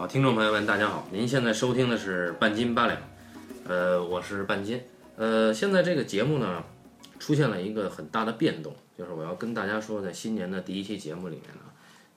[0.00, 2.98] 好，听众朋友们，大家好，您现在收听的是半斤八两，
[3.68, 4.80] 呃，我是半斤，
[5.16, 6.64] 呃，现在这个节目呢，
[7.18, 11.60] 出现了一个很大的变动，就是我要跟大家说，在新年的第一期节目里面呢，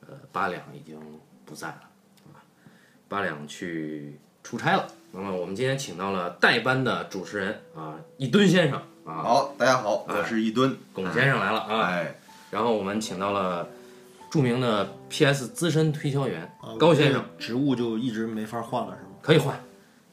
[0.07, 0.97] 呃，八两已经
[1.43, 1.81] 不在了，
[2.31, 2.39] 啊，
[3.09, 4.87] 八两去出差了。
[5.11, 12.15] 那么我们今天请到了代班的主持人啊，一吨先生啊，好，大家好，我是一吨龚先生来了啊，哎，
[12.49, 13.67] 然后我们请到了
[14.33, 19.09] 著名的 PS 资深推销员啊高先生，职务就一直没法换了，是吗？
[19.21, 19.55] 可以换，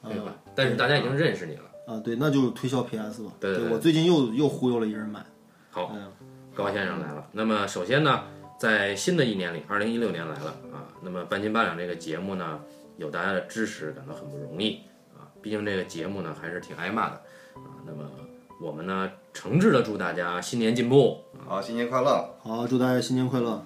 [0.03, 1.63] 可以换，但是大家已经认识你了。
[1.87, 3.33] 啊，对，那就推销 PS 吧。
[3.41, 5.25] 对对对我最近又又忽悠了一人买。
[5.71, 6.13] 好，嗯，
[6.55, 7.27] 高先生来了。
[7.33, 8.25] 那么首先呢，
[8.59, 10.85] 在新的一年里，二零一六年来了啊。
[11.01, 12.61] 那么半斤八两这个节目呢，
[12.99, 14.83] 有大家的支持，感到很不容易
[15.17, 15.25] 啊。
[15.41, 17.15] 毕竟这个节目呢，还是挺挨骂的
[17.55, 17.73] 啊。
[17.87, 18.05] 那么
[18.61, 21.25] 我们呢，诚挚的祝大家新年进步。
[21.49, 22.37] 好，新年快乐！
[22.43, 23.65] 好，祝大家新年快乐。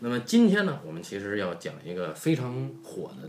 [0.00, 3.28] 好，那么今天呢，我们其实要讲一个非常火的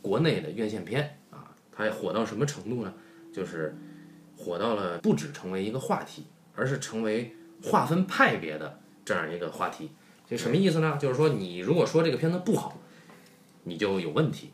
[0.00, 2.92] 国内的院线片啊，它火到什么程度呢？
[3.32, 3.74] 就是
[4.36, 9.90] 火到了不只成为一个话题，而是成为划分派别的这样一个话题。
[10.28, 10.98] 这什么意思呢？
[11.00, 12.78] 就是说你如果说这个片子不好，
[13.64, 14.50] 你就有问题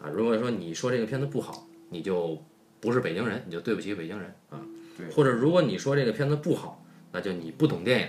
[0.00, 2.42] 啊；如果说你说这个片子不好，你就
[2.80, 4.60] 不是北京人，你就对不起北京人啊。
[4.96, 8.08] 对或者如果你说这个片子不好，那就你不懂电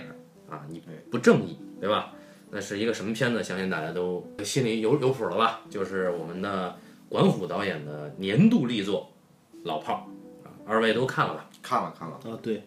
[0.50, 2.14] 啊，你不正义，对吧？
[2.50, 3.42] 那是一个什么片子？
[3.42, 5.60] 相信大家都心里有有谱了吧？
[5.70, 6.76] 就是我们的
[7.08, 9.12] 管虎导演的年度力作
[9.64, 10.02] 《老炮儿》
[10.48, 11.48] 啊，二位都看了吧？
[11.62, 12.62] 看了看了，啊，对，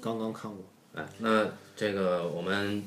[0.00, 0.64] 刚刚看过。
[0.94, 2.82] 哎，那这个我们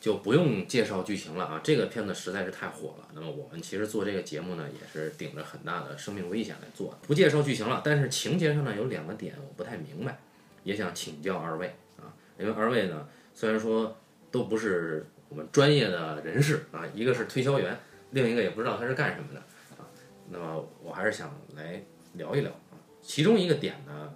[0.00, 3.08] 就不用介绍剧情了啊，这个片子实在是太火了。
[3.14, 6.98] 那么我们其实做这个节目呢，也是顶着很大的生命危险来做的。
[7.06, 10.18] 不介绍剧情了，但是情节上呢有两个点我不太明白，
[10.62, 13.94] 也想请教二位啊，因为二位呢虽然说
[14.30, 17.76] 都不是我们专业的人士啊，一个是推销员，
[18.12, 19.40] 另一个也不知道他是干什么的
[19.76, 19.82] 啊，
[20.30, 21.82] 那么我还是想来
[22.12, 24.14] 聊一聊啊，其中一个点呢。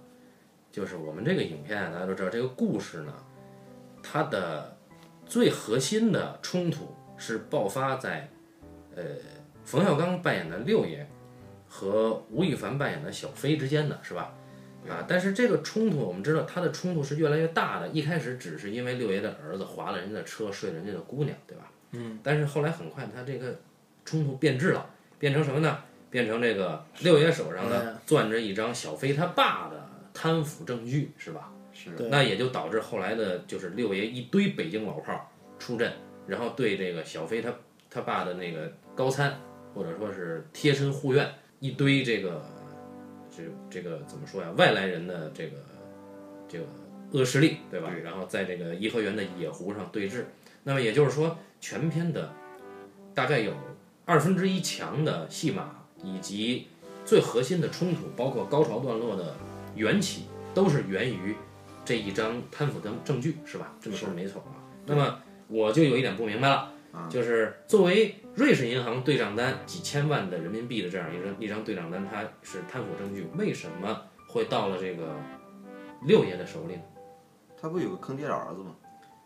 [0.71, 3.13] 就是我们这个影片啊，大家都知道，这个故事呢，
[4.01, 4.77] 它的
[5.25, 8.29] 最核心的冲突是爆发在，
[8.95, 9.03] 呃，
[9.65, 11.05] 冯小刚扮演的六爷
[11.67, 14.33] 和吴亦凡扮演的小飞之间的是吧？
[14.87, 17.87] 啊，但是这个冲突我们知道，它的冲突是越来越大的。
[17.89, 21.71] 一开始只是因为六爷的儿子划了人家的车，睡了人家的姑娘，对吧？
[21.91, 22.19] 嗯。
[22.23, 23.59] 但是后来很快，他这个
[24.05, 25.77] 冲突变质了，变成什么呢？
[26.11, 31.51] 变成这个六爷手上呢攥着一张小飞他爸的贪腐证据，是吧？
[31.71, 35.21] 是那也就导致后来的就是六爷一堆北京老炮儿
[35.59, 35.93] 出阵，
[36.25, 37.53] 然后对这个小飞他
[37.91, 39.39] 他爸的那个高参
[39.75, 42.43] 或者说是贴身护院一堆这个
[43.69, 44.51] 这这个怎么说呀？
[44.57, 45.57] 外来人的这个
[46.47, 46.65] 这个
[47.11, 47.89] 恶势力，对吧？
[47.91, 50.23] 对然后在这个颐和园的野湖上对峙。
[50.63, 52.31] 那么也就是说，全篇的
[53.13, 53.53] 大概有
[54.05, 56.67] 二分之一强的戏码以及
[57.05, 59.35] 最核心的冲突，包括高潮段落的
[59.75, 61.35] 缘起，都是源于
[61.85, 63.73] 这一张贪腐的证据，是吧？
[63.81, 64.59] 这么说没错啊。
[64.85, 66.73] 那么我就有一点不明白了，
[67.09, 75.13] 就是作为瑞士银行对账单几千万的人民币的这样一张一张对账单，它是贪腐证据，为什么会到了这个
[76.05, 76.81] 六爷的手里呢？
[77.61, 78.73] 他不有个坑爹的儿子吗？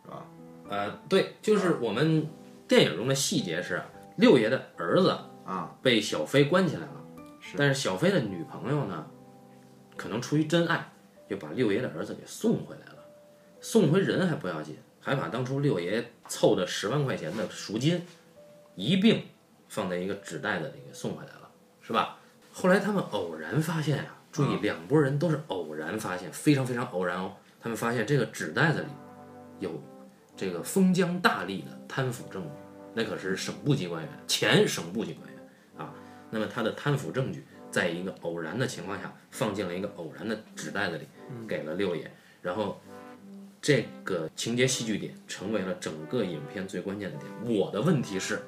[0.03, 0.25] 是吧？
[0.67, 2.27] 呃，对，就是我们
[2.67, 3.83] 电影中的细节是，
[4.17, 7.05] 六爷的儿子啊，被小飞关起来了，
[7.39, 9.05] 是但是小飞的女朋友呢，
[9.95, 10.91] 可能出于真爱，
[11.29, 12.97] 就把六爷的儿子给送回来了。
[13.61, 18.01] 送回人还不要紧，还把当初六爷凑的十万块钱的赎金
[18.75, 19.23] 一并
[19.69, 21.49] 放在一个纸袋子里给送回来了，
[21.81, 22.17] 是吧？
[22.51, 27.33] 后来他们偶然发现啊、注意，两拨人都是偶然发现，非常非常偶然哦。
[27.59, 28.87] 他们发现这个纸袋子里
[29.59, 29.81] 有
[30.35, 32.49] 这个封疆大吏的贪腐证据，
[32.93, 35.47] 那可是省部级官员，前省部级官员
[35.77, 35.93] 啊。
[36.29, 41.07] 那么他的贪腐证据，在一个偶然的情况下，放进了一个偶然的纸袋子里，
[41.47, 42.79] 给了六爷，然后
[43.61, 47.57] 这个情节戏剧点成为了整个影片最关键的点。
[47.57, 48.41] 我的问题是，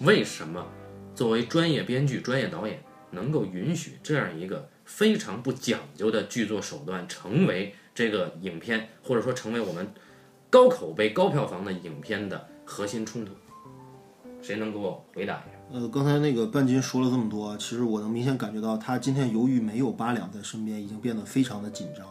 [0.00, 0.66] 为什么
[1.14, 9.92] 作为专业编剧、专业导演，能够允许这样一个非常不讲究的剧作手段，成为这个影片，或者说成为我们
[10.48, 13.32] 高口碑、高票房的影片的核心冲突？
[14.40, 15.78] 谁能给我回答一下？
[15.78, 22.06] 呃，刚才那个半斤说了这么多，其实我能明显感觉到他今天由于没有八两在身边，已经变得非常的紧张。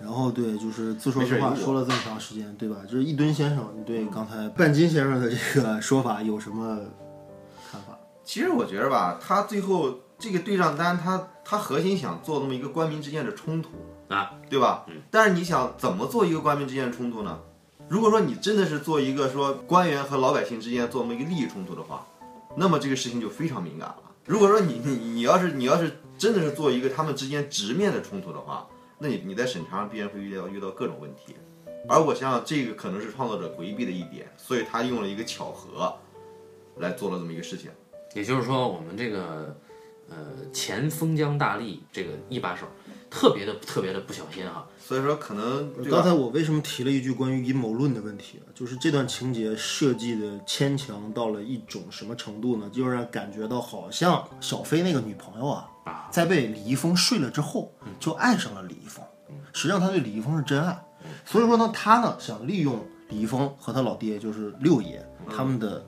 [0.00, 2.76] 然后对，就是自说自话说了这么长时间，对吧？
[2.88, 6.78] 就是一吨先生，你对刚才半斤先生的这个 说法有什么
[7.70, 7.98] 看法？
[8.24, 13.70] 其实我觉得吧，他最后这个对账单，他他核心想做那么一个官民之间的冲突
[14.08, 14.86] 啊，对吧？
[15.10, 17.40] 但是你想怎么做一个官民之间的冲突呢？
[17.88, 22.06] 如果说你真的是做一个说官员和老百姓之间做那么一个利益冲突的话，
[22.54, 23.96] 那么这个事情就非常敏感了。
[24.26, 28.66] 如果说你你你要是你要是真的是做一个他们之间直面的冲突的话，
[28.98, 31.34] 那你你在审查上必然会遇到遇到各种问题。
[31.88, 35.94] 而我想想，这个可能是创作者回避的一点，所以他用了一个巧合
[36.76, 37.70] 来做了这么一个事情。
[38.14, 39.56] 也就是说，我们这个
[40.08, 40.16] 呃
[40.52, 42.66] 前封疆大吏这个一把手，
[43.08, 44.66] 特别的特别的不小心哈。
[44.78, 45.72] 所以说，可能？
[45.84, 48.48] 刚才我为什么提了一句关于阴谋论的问题啊？
[48.54, 52.68] 就是这段情节设计的牵强到了一种什么程度呢？
[52.72, 55.70] 就让感觉到好像小飞那个女朋友啊，
[56.10, 59.04] 在被李易峰睡了之后，就爱上了李易峰。
[59.52, 60.78] 实际上他对李易峰是真爱，
[61.24, 65.84] 所以说呢，他呢想利用李易峰和他老爹就是六爷他们的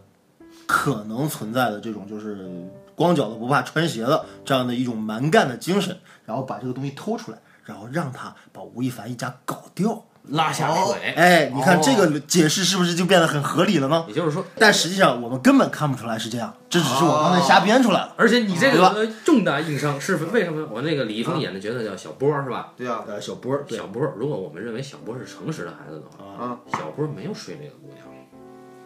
[0.66, 2.50] 可能存在的这种就是
[2.94, 10.04] 光脚的不怕穿鞋的这样的一种蛮干的精神，然后把这个东西偷出来，然后让他把吴亦凡一家搞掉。
[10.30, 14.04] 拉下水，哎，你看这个解释是不是就变得很合理了呢？
[14.08, 18.12] 也就是说，但实际上我们根本看不出来是这样，这只是我刚才瞎编出来的。
[18.16, 20.66] 而且你这个重大硬伤是为什么？
[20.70, 22.72] 我那个李易峰演的角色叫小波是吧？
[22.76, 28.06] 对啊，呃，小波小波，如果我们认为小波是诚实的孩子的话，啊，小波没有睡那个姑娘，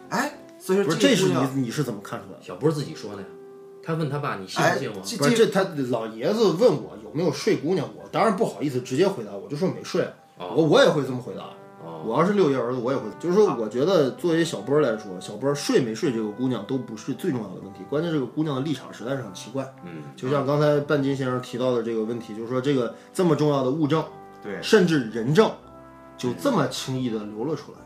[0.09, 2.43] 哎，所以说不是，这是你你是怎么看出来的？
[2.43, 3.27] 小波自己说的呀。
[3.87, 10.09] 他问他爸：“你信哎不信我？”这不是这他老爷子问我有没有睡姑娘，我当然不好意思直接回答，我就说没睡。
[10.37, 11.43] 我我也会这么回答。
[11.83, 19.71] 哦，我要是六爷儿子，我也会，就是说，我觉得作为小波来说，小波睡没睡这个姑娘都不是最重要的问题，关键这个姑娘的立场实在是很奇怪。
[19.85, 24.03] 嗯，就像刚才半斤先生提到的这个问题，就是说这个这么重要的物证，
[24.41, 25.51] 对甚至人证，
[26.17, 27.77] 就这么轻易的流了出来，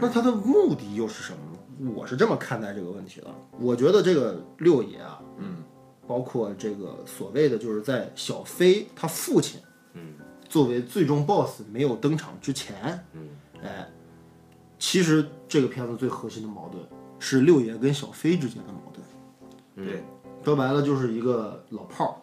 [0.00, 1.92] 那他的目的又是什么呢？
[1.94, 3.26] 我是这么看待这个问题的。
[3.58, 5.56] 我觉得这个六爷啊，嗯，
[6.06, 9.69] 包括这个所谓的就是在小飞他父亲，嗯，
[10.50, 13.28] 作为最终 BOSS 没有登场之前，嗯，
[13.62, 13.88] 哎，
[14.80, 16.84] 其实这个片子最核心的矛盾
[17.20, 19.06] 是六爷跟小飞之间的矛盾。
[19.76, 20.04] 嗯对，
[20.44, 22.14] 说白了就是一个老炮儿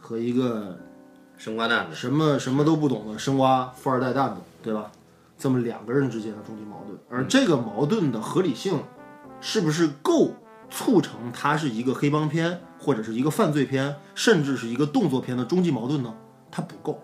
[0.00, 0.76] 和一个
[1.38, 4.90] 生瓜蛋子，什么什么都不懂的生瓜富二代蛋子，对吧？
[5.38, 8.82] 这么两个人之间的终极矛盾，而这个矛盾的合理性，
[9.40, 10.32] 是不是够
[10.68, 16.12] 促成它是一个黑帮片，或者是一个犯罪片，甚至是一个动作片的终极矛盾呢？
[16.50, 17.00] 它不够，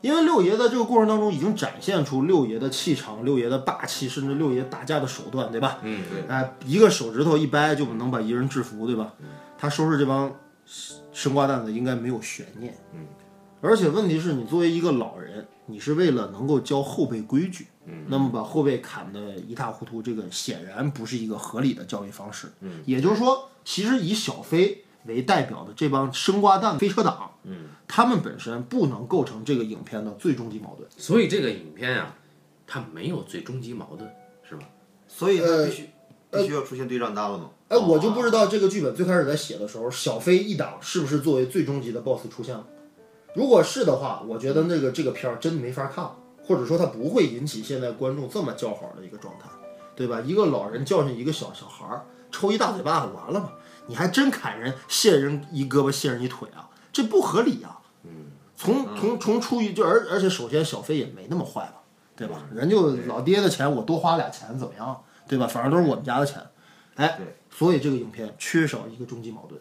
[0.00, 5.78] 因为六爷在这个过程当中已经展现出六爷的气场、六爷的霸气，甚至六爷打架的手段，对吧？
[5.82, 9.14] 嗯，对哎，一个手指头一掰就能把一人制服，对吧？
[9.58, 10.30] 他收拾这帮
[11.12, 12.76] 生瓜蛋子应该没有悬念。
[12.92, 13.00] 嗯，
[13.60, 22.48] 而且问题是你作为一个老人，你是为了能够教后辈规矩，嗯，那么把后辈砍得一塌糊涂，这个显然不是一个合理的教育方式。
[22.60, 30.88] 嗯，也就是说，其实以小飞为代表的这帮生瓜蛋飞车党，嗯，他们本身不能构成这个影片的最终极矛盾。
[30.96, 32.16] 所以这个影片啊，
[32.66, 34.10] 它没有最终极矛盾，
[34.48, 34.62] 是吧？
[35.08, 35.90] 所以他呃必须
[36.30, 37.50] 必须要出现对账单了嘛。
[37.68, 42.64] 哎，我就不知道这个剧本最开始在写的时候，小飞一档是不是作为最终极的 BOSS 出现了？
[43.34, 49.48] 如果是的话，我觉得那个这个片儿真没法看了，或者说它不会引起现在观众这么叫好的一个状态，
[49.94, 50.20] 对吧？
[50.20, 53.52] 一个老人教训一个小小孩儿，抽一大嘴巴子完了吗？
[53.88, 57.78] 你还真砍人，卸人一胳膊，卸人一腿啊，这不合理啊！
[58.04, 61.82] 嗯，从从从出于就而而且首先小飞也没那么坏吧，
[62.16, 62.48] 对吧？
[62.54, 65.46] 人就老爹的钱我多花俩钱怎么样，对吧？
[65.46, 66.42] 反正都是我们家的钱，
[66.94, 69.60] 哎对，所以这个影片缺少一个终极矛盾，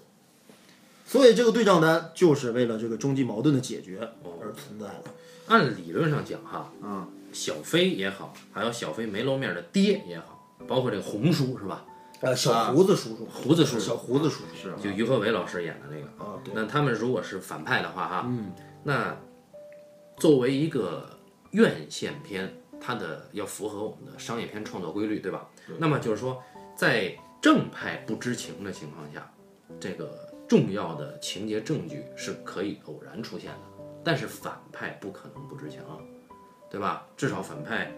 [1.06, 4.00] 所以这个对账单就是为了这个终极矛盾的解决
[4.40, 5.04] 而存在的。
[5.48, 11.84] 按理论上讲哈，嗯，小飞也好，还有小飞没露面的爹也好，包括这个红叔是吧？
[12.22, 16.24] 呃，小胡子叔叔，胡子叔叔小胡子叔叔是就于和伟老师演的那个。
[16.24, 18.52] 啊，对，那他们如果是反派的话哈，嗯，
[18.84, 19.16] 那
[20.18, 21.10] 作为一个
[21.52, 25.50] 院线片，它的要符合我们的商业片创作规律，对吧？
[25.78, 26.42] 那么就是说，
[26.76, 29.30] 在正派不知情的情况下，
[29.80, 35.82] 这个重要的情节证据是可以偶然出现的，但是反派不可能不知情，
[36.72, 37.06] 对吧？
[37.18, 37.92] 至少反派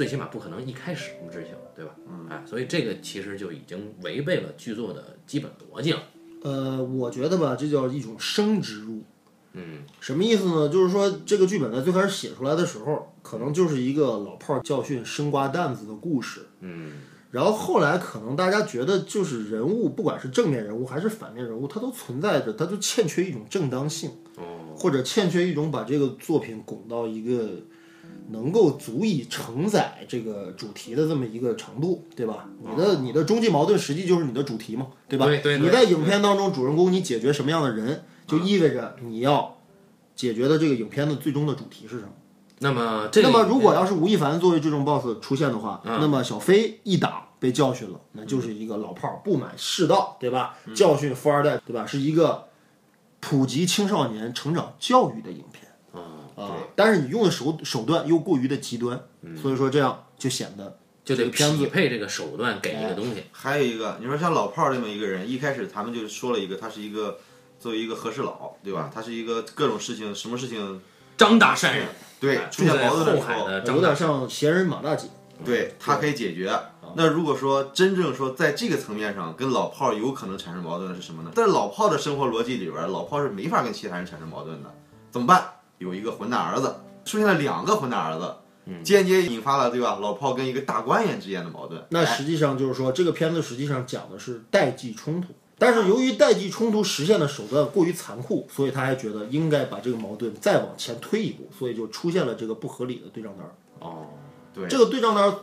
[0.00, 1.94] 最起码不可能一开始不知情，对吧？
[2.08, 6.02] 嗯，哎，所以这个其实就已经违背了剧作的基本逻辑了。
[6.42, 9.02] 呃，我觉得吧，这叫一种生植入。
[9.52, 10.70] 嗯，什么意思呢？
[10.70, 16.46] 就是说，这个剧本在最开始写出来的时候，可能就是一个老炮儿教训生瓜蛋子的故事。
[16.60, 16.92] 嗯，
[17.30, 27.50] 然后后来可能大家觉得，就是人物，不管是正面人物还是反面人物，它都存在着，它就欠缺一种正当性，哦，或者欠缺一种把这个作品拱到一个
[28.30, 32.48] 能够足以承载这个主题的这么一个程度，对吧？
[32.60, 35.26] 你的你的终极矛盾实际就是你的主题嘛，对吧？
[35.26, 39.58] 对对对你在影片当中，主人公你解决什么样的人，就意味着你要
[40.14, 42.12] 解决的这个影片的最终的主题是什么。
[42.62, 50.54] 那么这个那么如果要是吴亦凡作为最终 BOSS 出现的话，那么小飞一打被教训了，那就是一个老炮儿不满世道，对吧？
[50.74, 51.86] 教训富二代，对吧？
[51.86, 52.48] 是一个
[53.18, 55.49] 普及青少年成长教育的影片
[56.40, 56.56] 啊。
[56.74, 59.00] 但是你用的手手段又过于的极端，
[59.40, 63.24] 所以说这样就显得就得匹配这个手段给一个东西。
[63.32, 67.18] 还有一个，你说像老炮儿这么一个人，一开始咱们就说了一个，他是一个
[67.58, 68.90] 作为一个和事佬，对吧？
[68.92, 70.80] 他是一个各种事情，什么事情
[71.16, 71.86] 张大善人，
[72.18, 75.08] 对哎出现矛盾的时候，有点像闲人马大姐。
[75.42, 76.54] 对他可以解决。
[76.96, 81.30] 那如果说真正说在这个层面上跟老炮儿有可能产生矛盾的是什么呢？
[81.34, 84.74] 在老炮儿的生活逻辑里边儿，老炮儿是没法跟其他人产生矛盾的。
[85.10, 85.50] 怎么办？
[85.80, 88.34] 有一个混蛋儿子，出现了两个混蛋儿子，
[88.84, 89.98] 间接引发了对吧？
[90.00, 91.80] 老炮跟一个大官员之间的矛盾。
[91.80, 103.50] 哎那实际上就是说，这个片子实际上讲的是代际冲突，但是由于代际冲突实现的手段过于残酷，所以他还觉得应该把这个矛盾再往前推一步，所以就出现了这个不合理的对账单。
[103.80, 104.06] 哦，
[104.52, 105.34] 对这个对账单，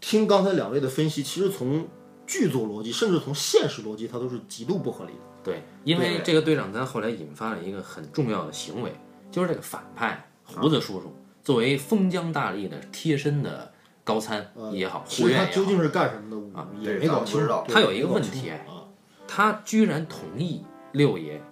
[0.00, 1.86] 听刚才两位的分析，其实从
[2.26, 5.18] 剧作逻辑，甚至从现实逻辑，它都是极度不合理的。
[5.44, 8.92] 对，因为这个对账单后来引发了一个很重要的行为，
[9.32, 11.12] 就是这个反派胡子叔叔
[11.42, 13.72] 作为封疆大吏的贴身的
[14.04, 18.86] 高参也好，其实他护院也好，究竟是干什么的，啊也没搞清楚他有一个问题啊，
[19.26, 20.62] 他居然同意
[20.92, 21.42] 六爷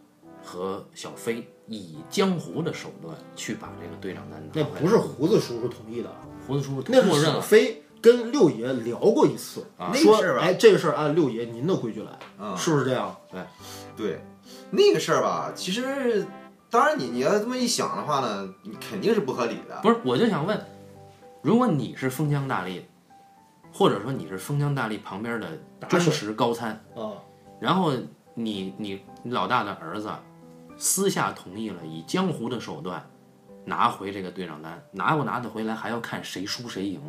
[0.45, 4.81] 和小飞以江湖的手段去把这个队长单那拿回来。
[4.81, 13.17] 不是胡子叔叔同意的啊，胡子叔叔那是默认了，小飞跟六爷聊过一次，那说哎，这个事儿按六爷您的规矩来，嗯是不是这样？
[13.97, 14.21] 对，
[14.71, 16.27] 那个事儿吧，其实
[16.71, 19.81] 当然你你要这么一想的话呢，你肯定是不合理的。
[19.83, 20.65] 不是，我就想问，
[21.43, 22.83] 如果你是封疆大吏，
[23.73, 25.59] 或者说你是封疆大吏旁边的
[25.89, 27.19] 忠实高参，啊，
[27.59, 27.93] 然后
[28.35, 30.09] 你你你老大的儿子
[30.79, 33.05] 私下同意了以江湖的手段
[33.65, 37.01] 拿回这个队长单，拿不拿得回来还要看谁输谁赢，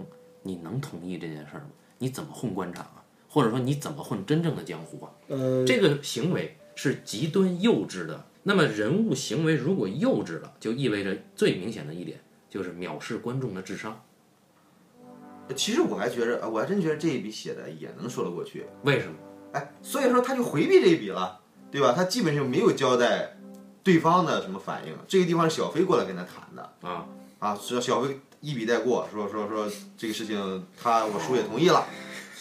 [0.41, 1.67] 你能同意这件事儿吗？
[1.99, 3.03] 你怎么混官场啊？
[3.29, 5.11] 或者说你怎么混真正的江湖啊？
[5.27, 8.25] 呃，这个行为是极端幼稚的。
[8.43, 12.19] 那么人物行为如果幼稚了，就意味着最明显的一点
[12.49, 14.03] 就是藐视观众的智商。
[15.55, 18.65] 其实我还觉着，我还真觉得这一笔写的也能说得过去。
[18.83, 19.13] 为什么？
[19.53, 21.91] 哎，所以说他就回避这一笔了，对吧？
[21.93, 23.37] 他基本上没有交代
[23.83, 24.95] 对方的什么反应。
[25.07, 27.05] 这个地方是小飞过来跟他谈的啊
[27.39, 31.85] 啊，是小飞一笔带过，说说说这个事情他我叔也同意了。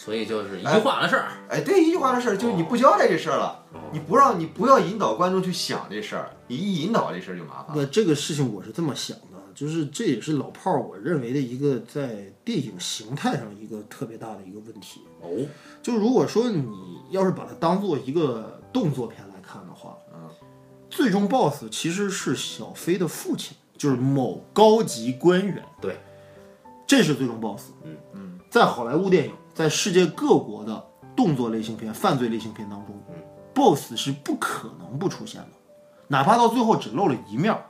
[0.03, 1.27] 所以就是一句话的事儿。
[1.47, 7.83] 哎，对，一句话的事儿，就是你不交代这事儿了，你不让你不要引导观众去想这事儿，你一引导这事儿就麻烦了。
[7.83, 15.01] 那这个事情我是这么想的，就是这也是老炮儿我认为的一个在电影形态上一个特别大的一个问题。
[15.21, 15.45] 哦，
[15.83, 20.27] 就如果说你要是把它当做一个动作片来看的话，嗯，
[20.89, 25.63] 最终 BOSS 其实是小飞的父亲，就是某高级官员。
[25.79, 25.99] 对，
[26.87, 27.65] 这是最终 BOSS。
[27.83, 30.83] 嗯嗯，在好莱坞电影，在世界各国的
[31.15, 33.15] 动作类型片、犯罪类型片当中、嗯
[33.53, 35.49] b o s s 是不可能不出现的，
[36.07, 37.65] 哪怕到最后只露了一面儿，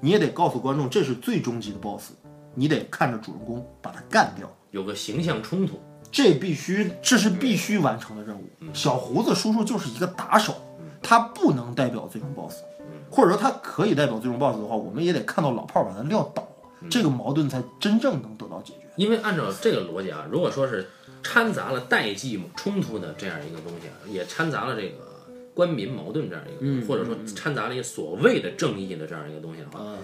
[0.00, 2.12] 你也得告诉观众这是最终极的 BOSS，
[2.54, 4.50] 你得看着主人公把他干掉。
[4.70, 5.78] 有个形象冲突。
[6.10, 8.44] 这必须，这是必须完成的任务。
[8.72, 10.54] 小胡子叔叔就是一个打手，
[11.02, 12.62] 他不能代表最终 BOSS，
[13.10, 16.48] 或者说他可以代表最终 BOSS 的话，我们也得看到老炮儿把他撂倒，
[16.88, 18.86] 这个矛盾才真正能得到解决。
[18.96, 20.88] 因为按照这个逻辑啊，如果说是
[21.26, 29.98] 掺杂了代际冲突的这样一个东西啊，也掺杂了这个官民矛盾这样一个或者说掺杂了一个所谓的正义的这样一个东西的话，啊，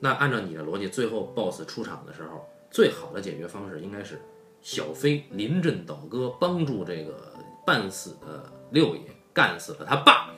[0.00, 4.20] 那按照你的逻辑，最后 BOSS 出场的时候，最好的解决方式应该是
[4.62, 7.32] 小飞临阵倒戈，帮助这个
[7.64, 9.02] 半死的六爷
[9.32, 10.30] 干死了他爸。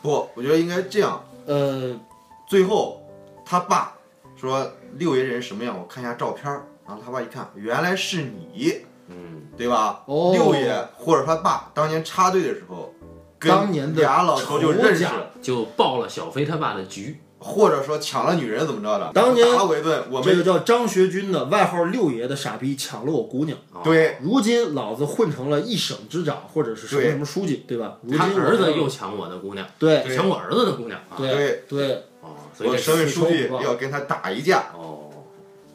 [0.00, 1.22] 不，我觉得应该这样。
[1.44, 2.00] 呃，
[2.48, 3.02] 最后
[3.44, 3.94] 他爸
[4.36, 6.66] 说六爷这人什么样，我看一下照片儿。
[6.86, 10.02] 然后他爸一看，原来是你，嗯，对吧？
[10.06, 12.92] 哦六爷或者他爸当年插队的时候，
[13.38, 17.20] 跟当年的俩老头就认识仇家，就爆了小飞他爸的局。
[17.38, 27.98] 或者说抢了女人怎么着的，当年打我一顿，我们这个叫张学军的外号六爷的傻逼抢了我姑娘，对如今老子混成了一省之长或者是什么对什么书记，对吧？
[28.02, 31.14] 如今他我儿子又抢我的姑娘，对对抢我儿子的姑娘啊！
[31.18, 34.70] 对对，哦，所以我这省委书记要跟他打一架。
[34.74, 35.05] 哦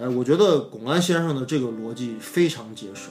[0.01, 3.09] 哎，我觉得龚安先生的这个逻辑非常结实。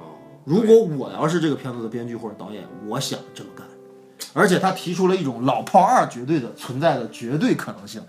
[0.00, 3.64] 哦，如果我要是这个片子的编剧或者导演，我想这么干，
[4.32, 8.02] 而且他提出了一种老炮二绝对的存在的绝对可能性。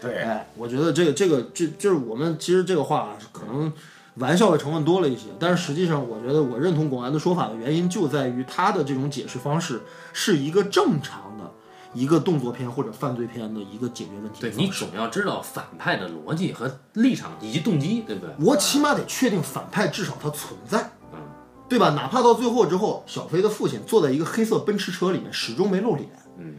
[0.00, 3.70] 对，哎，我觉得这个这个这就是我们其实这个话啊可能
[4.14, 9.82] 玩笑的成分多了一些，但是实际上我觉得我认同龚安的说法的原因就在于他的这种解释方式
[10.14, 11.50] 是一个正常的
[11.94, 14.68] 一个动作片或者犯罪片的一个解决问题对你。
[14.68, 18.34] 总要知道反派的逻辑和立场以及动机，对不对？
[18.40, 20.90] 我起码得确定反派至少他存在。
[21.12, 21.18] 嗯，
[21.68, 21.90] 对吧？
[21.90, 26.56] 哪怕到最后之后，小飞的父亲坐在一个黑色奔驰车里面，始终没露脸，嗯，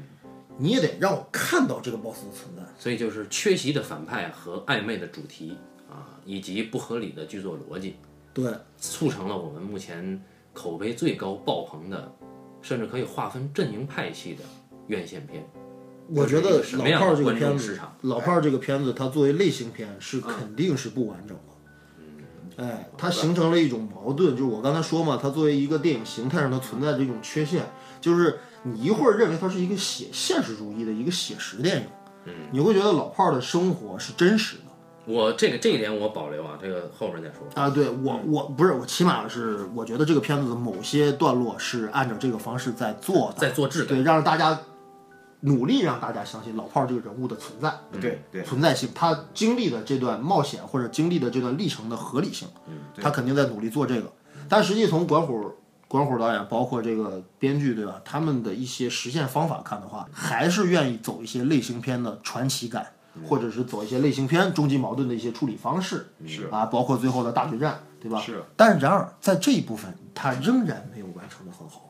[0.57, 2.63] 你也得让我看到这个 boss 的存在。
[2.79, 5.57] 所以就是缺席的反派和暧昧的主题
[5.89, 7.95] 啊，以及不合理的剧作逻辑，
[8.33, 10.21] 对，促成了我们目前
[10.53, 12.11] 口碑最高、爆棚的，
[12.61, 14.43] 甚至可以划分阵营派系的
[14.87, 15.47] 院线片。
[16.07, 21.43] 我觉得什老炮这个片子老炮儿这个片子，它作为类型片是肯定是不完整的。
[21.97, 27.63] 嗯哎，它形成了一种矛盾，就是我刚才说嘛，它作为一个电影形态上它存在着一种缺陷，
[27.99, 31.87] 就是你一会儿认为它是一个写现实主义的一个写实电影，
[32.25, 34.61] 嗯，你会觉得老炮儿的生活是真实的
[35.05, 37.39] 我这个这一点我保留啊，这个后面再说。
[37.61, 37.69] 啊。
[37.69, 44.57] 对我我不是我起码是我觉得这个片子的某些段落是按照这个方式在做的，在做质感，对，让大家
[45.45, 47.73] 努力让大家相信老炮儿这个人物的存在。
[47.91, 52.47] 对对，存在性，他经历的这段冒险或者经历的这段历程的合理性，
[53.01, 54.11] 他肯定在努力做这个。
[54.49, 55.53] 但实际从管虎、
[55.87, 58.01] 管虎导演，包括这个编剧，对吧？
[58.03, 62.93] 他们的一些实现方法看的话，还是愿意走一些类型片的传奇感，
[63.27, 68.19] 或者是走一些类型片终极矛盾的一些处理方式，是啊，包括最后的大决战，对吧？
[68.19, 68.43] 是。
[68.55, 71.89] 但是然而在这一部分，他仍然没有完成的很好，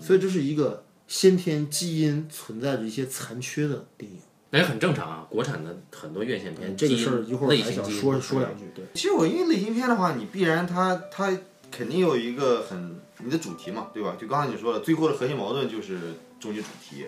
[0.00, 4.18] 所以这是一个先天基因存在着一些残缺的电影。
[4.50, 5.26] 那也很正常啊。
[5.30, 8.84] 国产的很多院线片，这个事儿一会儿还想说说两句，对。
[8.94, 11.34] 其实我因为类型片的话，你必然它它
[11.70, 14.14] 肯定有一个很你的主题嘛，对吧？
[14.20, 15.98] 就刚才你说了，最后的核心矛盾就是
[16.38, 17.06] 终极主题。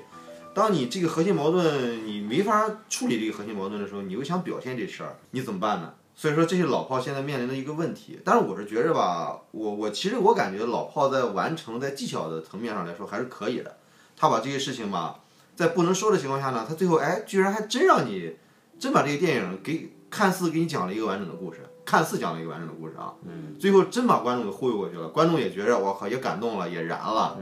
[0.54, 5.92] 当你这个核心矛盾你没法处理这个核心矛盾的时候，你又想表现这事儿，你怎么办呢？
[6.14, 8.20] 所以说这是老炮现在面临的一个问题。
[8.24, 13.76] 但是我是觉着吧，我我其实我感觉老炮在完成在技巧的层面上来说还是可以的。
[14.24, 15.20] 他把这些事情吧，
[15.54, 18.36] 在不能说的情况下呢，他最后哎居然还真让你
[18.78, 27.36] 真把这个电影给看似给你讲了一个完整的故事，看似讲了一个完整的故事啊，嗯，最后真把观众给忽悠过去了，观众也觉着我靠也感动了，也燃了，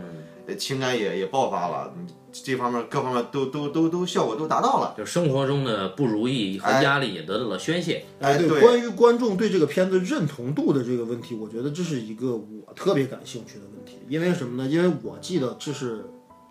[0.48, 8.06] 嗯，情感也也爆发了，嗯这方面各方面都都都都效果都达到了，就生活中的不如意和压力也得到了宣泄。
[8.20, 13.98] 哎对关于观众对这个片子认同度的这个问题，我觉得这是一个我特别感兴趣的问题。
[14.08, 14.66] 因为什么呢？
[14.66, 16.06] 因为我记得这是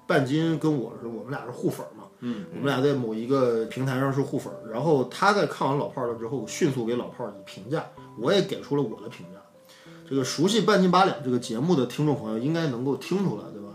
[0.07, 7.85] 半斤跟我是我们俩是互粉嘛，嗯，我们俩在某一个平台上是互粉，然后他在看完老炮儿了之后，迅速给老炮儿以评价，
[8.19, 9.39] 我也给出了我的评价。
[10.09, 13.69] 这个熟悉半斤八两这个节目的听众朋友应该能够听出来，对吧？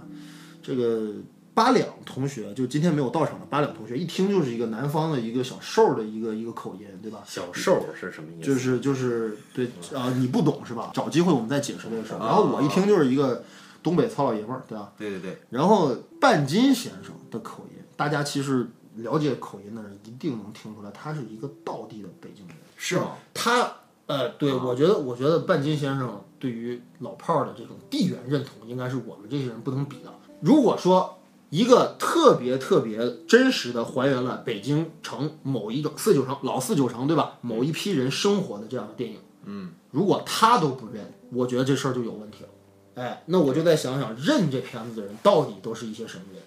[0.63, 1.13] 这个
[1.55, 7.23] 八两同学就今天没有到场的八两同学，一听就是一个南方的一个小瘦的一个一个口音，对吧？
[7.25, 8.47] 小瘦是什么意思？
[8.47, 10.91] 就是就是对啊、你不懂是吧？
[10.93, 12.19] 找机会我们再解释这个事儿。
[12.19, 13.43] 然后我一听就是一个
[13.87, 14.93] 东北糙老爷们儿，对吧？
[14.99, 22.57] 对对对，然后半斤先生的口音，大家其实了解口音的人一定能听出来，他是一个道地的北京人。
[22.77, 23.13] 是吗？
[23.33, 23.73] 他
[24.07, 30.13] 呃，对我觉得，我觉得半斤先生对于老炮儿的这种地缘认同，应该是我们这些人不能比的。
[30.41, 31.19] 如果说
[31.51, 37.39] 一个特别特别真实的还原了北京城某一种四九城老四九城对吧？
[37.41, 42.49] 某一批人生活的这样的电影，嗯，如果他都不认，我觉得这事儿就有问题了。
[42.97, 46.43] 哎，那我就再想想，认这片子的人到底都是一些什么人？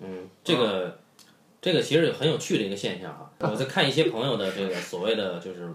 [0.00, 0.98] 嗯，这个
[1.60, 3.30] 这个其实很有趣的一个现象啊。
[3.50, 5.70] 我在看一些朋友的这个所谓的就是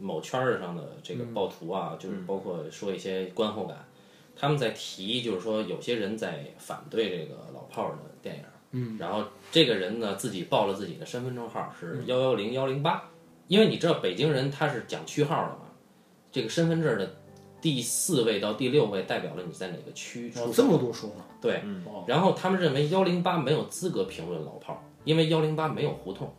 [0.00, 3.86] 某圈儿上的这个暴徒啊，就是包括说一些观后感，
[4.34, 13.10] 他们在提就是说有些人在反对这个老炮儿的电影，嗯，然后这个人呢自己报了自己的身份证号是幺幺零幺零八，
[13.48, 15.66] 因为你知道北京人他是讲区号的嘛，
[16.32, 17.16] 这个身份证的
[17.64, 26.30] 第四位到第六位代表了你在哪个区出，哦这么多说法，对，嗯然后他们认为幺零八没有资格评论老炮儿，因为幺零八没有胡同。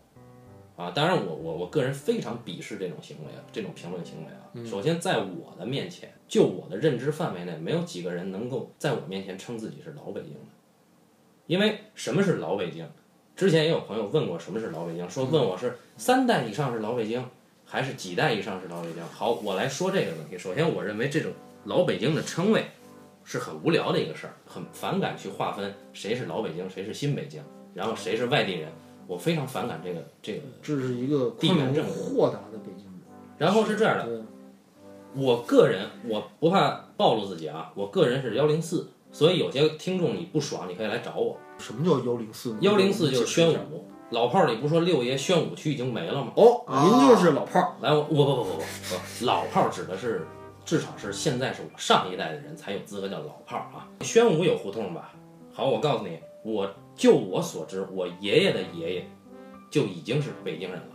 [0.75, 4.69] 啊，当然我我我个人非常鄙视这种行为啊，这种评论行为啊。
[4.69, 10.39] 首先，在我的面前，就我的认知范围内，没有几个人能够在我面前称自己是老北京的。
[11.47, 12.85] 因为什么是老北京？
[13.35, 17.25] 之前也有朋友问过什么是老北京，说问我是三代以上是老北京，
[17.65, 19.03] 还是几代以上是老北京。
[19.11, 20.37] 好，我来说这个问题。
[20.37, 21.31] 首先，我认为这种
[21.65, 22.67] 老北京的称谓
[23.23, 28.69] 是很无聊的一个事儿，很反感去划分谁是老北京，谁是新北京，然后谁是外地人。
[29.07, 30.41] 我非常反感这个这个。
[30.61, 33.01] 这是一个地缘政治豁达的北京人。
[33.37, 34.23] 然后是这样的，
[35.13, 41.37] 我个人我不怕暴露自己啊，我个人是幺零四，所以有些听众你不爽，你可以来找我。
[41.57, 42.55] 什么叫幺零四？
[42.61, 43.85] 幺零四就是宣武。
[44.11, 46.31] 武，老炮儿里不说六爷宣武区已经没了吗？
[46.35, 47.75] 哦，啊您就是老炮儿。
[47.81, 50.27] 来，我我不不不不不，老炮儿指的是
[50.63, 53.87] 至少是现在是我上一代的人才有资格叫老炮儿啊。
[54.01, 55.13] 宣武有胡同吧？
[55.53, 59.07] 好，我告诉你，我就我所知，我爷爷的爷爷
[59.69, 60.87] 就已经是北京人了。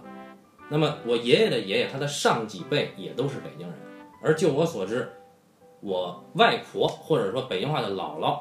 [0.69, 3.77] 那么我爷爷的爷爷，他的上几辈也都是北京人，
[4.23, 5.11] 而就我所知，
[5.81, 8.39] 我外婆或者说北京话的姥姥，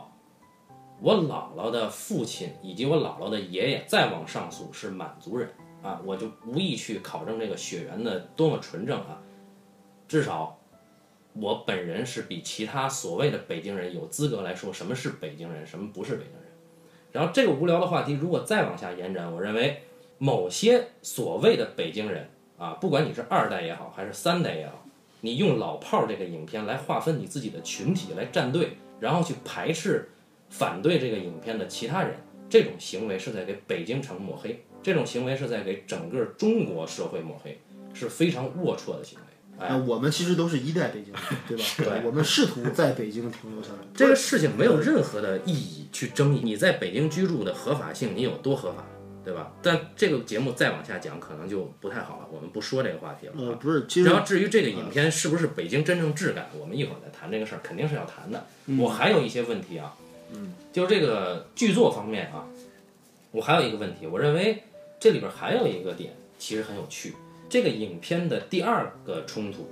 [1.01, 5.49] 我姥姥的父亲以及我姥姥的爷爷，再往上溯是满族人
[5.81, 9.21] 啊，我就无意去考证这个血缘的多么纯正啊，
[10.07, 10.59] 至少
[11.33, 16.43] 我本人是比其他所谓的北京人有资格来说什么是北京人，什么不是北京人。
[17.12, 19.83] 然后这个无聊的话题如果再往下延展，我认为
[20.17, 24.83] 某些所谓的北京人啊，不管你是二代也好，还是三代也好，
[25.21, 30.09] 你用老炮儿这个影片来划分你自己的群体，来站队，然后去排斥、
[30.49, 32.15] 反对这个影片的其他人，
[32.49, 37.59] 这种行为是在给北京城抹黑，这种行为是在给整个中国社会抹黑，
[37.93, 39.25] 是非常龌龊的行为。
[39.57, 41.63] 哎呃，我们其实都是一代北京人，对吧？
[41.99, 43.79] 对我们试图在北京停留下来。
[43.93, 48.85] 这个事情没有任何的意义去争议，你在北京居住的合法性你有多合法，
[49.25, 49.51] 对吧？
[49.62, 53.33] 但这个节目再往下讲可能就不太好了，我们不说这个话题了。
[53.38, 58.47] 呃，不是，其实然后至于这个影片是不是北京真正质感，我们一会儿再谈这个事儿，肯定是要谈的。
[58.77, 59.93] 我还有一些问题啊，
[60.33, 62.45] 嗯，就是这个剧作方面啊，
[63.31, 64.63] 我还有一个问题，我认为
[64.99, 67.15] 这里边还有一个点其实很有趣。
[67.49, 69.67] 这个影片的第二个冲突，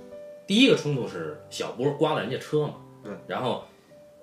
[0.46, 3.64] 第一个冲突是小波刮了人家车嘛，对，然后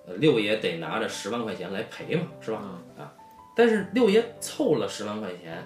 [0.06, 2.58] 呃六爷得拿着十万块钱来赔嘛，是吧？
[2.98, 3.13] 啊，
[3.56, 5.65] 但是六爷凑了十万块钱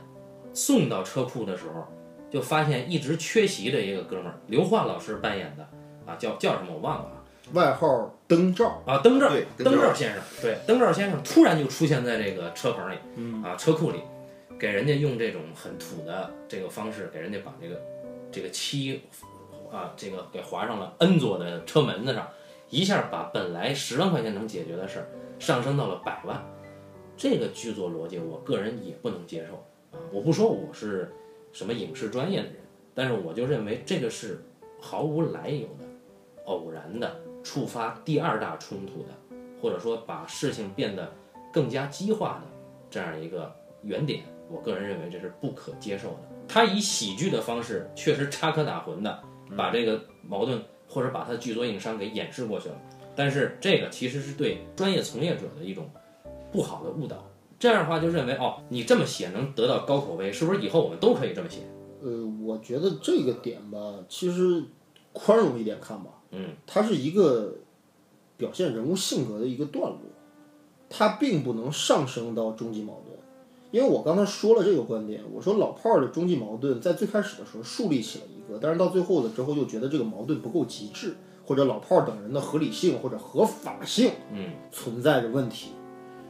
[0.54, 1.88] 送到车库的时候，
[2.30, 5.64] 就发现一直缺席的一个哥们儿，刘焕老师扮演的
[6.06, 7.19] 啊，叫叫什么我忘了啊。
[7.54, 14.02] 外号灯罩，啊，灯罩对，灯罩先生，对，灯罩先生突然就出现在这个车棚里，嗯啊，车库里，
[14.60, 17.82] 给人家用这种很土的这个方式，给人家把这个
[18.32, 19.02] 这个漆
[19.72, 22.28] 啊，这个给划上了 N 座的车门子上，
[22.70, 25.08] 一下把本来十万块钱能解决的事儿
[25.40, 26.44] 上升到了百万，
[27.18, 29.56] 这个剧作逻辑，我个人也不能接受
[29.98, 30.02] 啊！
[30.12, 31.12] 我不说我是
[31.52, 32.56] 什么影视专业的人，
[32.94, 34.44] 但是我就认为这个是
[34.80, 35.86] 毫无来由的、
[36.46, 37.20] 偶然的。
[37.44, 39.10] 触发第二大冲突的，
[39.62, 41.12] 或者说把事情变得
[41.52, 42.48] 更加激化的
[42.90, 46.20] 这样一个原点，我个人认为这是不可接受的。
[46.48, 49.20] 他以喜剧的方式，确实插科打诨的
[49.56, 52.76] 把这个矛盾或者把他的剧作硬伤给掩饰过去了，
[53.16, 55.90] 但是这个其实是对专业从业者的一种
[56.52, 57.24] 不好的误导。
[57.60, 61.60] 这样的话就认为哦，你这么写能得到高口碑，是不是以后我们都可以这么写？
[62.02, 64.64] 呃，我觉得这个点吧，其实
[65.12, 67.56] 宽容一点看吧，嗯，它是一个
[68.38, 70.00] 表现人物性格的一个段落，
[70.90, 73.18] 它并不能上升到终极矛盾。
[73.72, 81.16] 因为我刚才说了这个观点，我说老炮儿的终极矛盾在最开始的时候树立起了一个，但是到最后了之后又觉得这个矛盾不够极致，
[81.46, 85.70] 或者老炮儿等人的合理性或者合法性，嗯，存在着问题，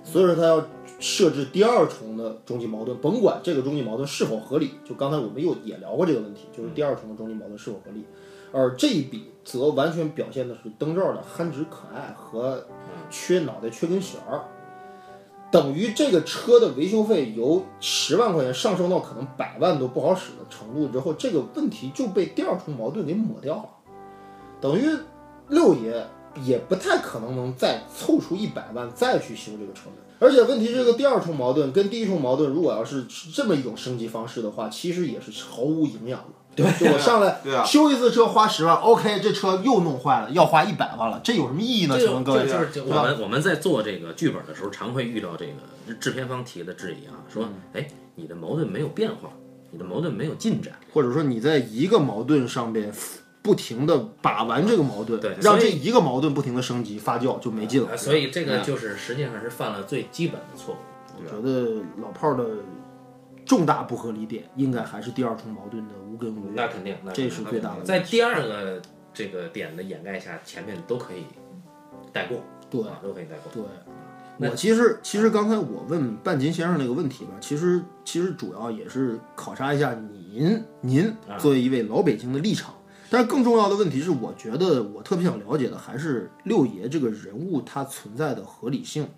[0.03, 0.67] 所以说他要
[0.99, 4.71] 设置第二重的终极矛盾，甭管这个终极矛盾是否合理。
[4.83, 8.03] 就刚才我们又也聊过这个问题，就是第二重的终极矛盾是否合理。
[8.51, 12.65] 而这一笔则完全表现的是灯罩的憨直可爱和
[13.09, 14.45] 缺脑袋缺根弦儿，
[15.51, 23.69] 等于这个车的维修费由十万块钱上升到可能百万都不好使的程度之后，这个问题就被第二重矛盾给抹掉了，
[24.61, 24.87] 等于
[25.47, 26.05] 六爷
[26.43, 29.93] 也不太可能能再凑出一百万再去修这个车门。
[30.19, 36.38] 而且问题，这个第二重矛盾跟第一重矛盾，如果要是这么一种升级方式的话，其实也是毫无营养的。
[36.61, 41.95] 对，就我上来对啊修一次车花十万，OK，这车又弄坏了，要花一百万了，这有什么意义呢？
[41.97, 49.29] 这请问各位，就是我们我们在做这个剧本的时候，常会遇到这个制片方提的质疑啊，说，嗯哎，你的矛盾没有变化，
[49.71, 50.73] 你的矛盾没有进展。
[50.93, 52.91] 或者说你在一个矛盾上边
[53.41, 57.93] 不停的把玩这个矛盾，对让这一个矛盾不停的升级发酵，就没劲了。
[57.93, 60.77] 啊所以这个就是实际上是犯了最基本的错误。
[61.17, 62.45] 我觉得老炮儿的
[63.49, 66.53] 重大不合理点，应该还是第二重矛盾的无根无源。
[66.53, 68.79] 那肯定，那这是最大的在第二个
[69.11, 71.23] 这个点的掩盖下，前面都可以
[72.13, 73.51] 带过，对啊，都可以带过。
[73.51, 82.75] 对，我其实其实刚才我问半斤先生那个问题吧，其实其实主要也是考察一下您您啊作为一位老北京的立场。
[83.09, 89.09] 但是更重要的问题是，我觉得我特别想了解的还是六爷这个人物他存在的合理性。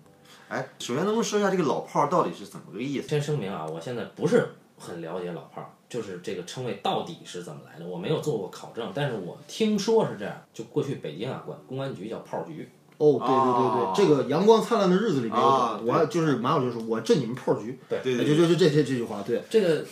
[0.52, 3.08] 哎，首先能不能说一下这个老炮儿到底是怎么个意思？
[3.08, 19.82] 先声明啊，我现在不是很了解老炮儿，就是这个称谓到底是怎么来的，我没有做过考证，但是我听说是这样，就过去北京啊管公安局叫炮局，哦，对对对哦对，这个阳光灿烂的日子里没有啊懂，我就是马老师说，我镇你们炮局，对对对就就就这这这句话，对，这个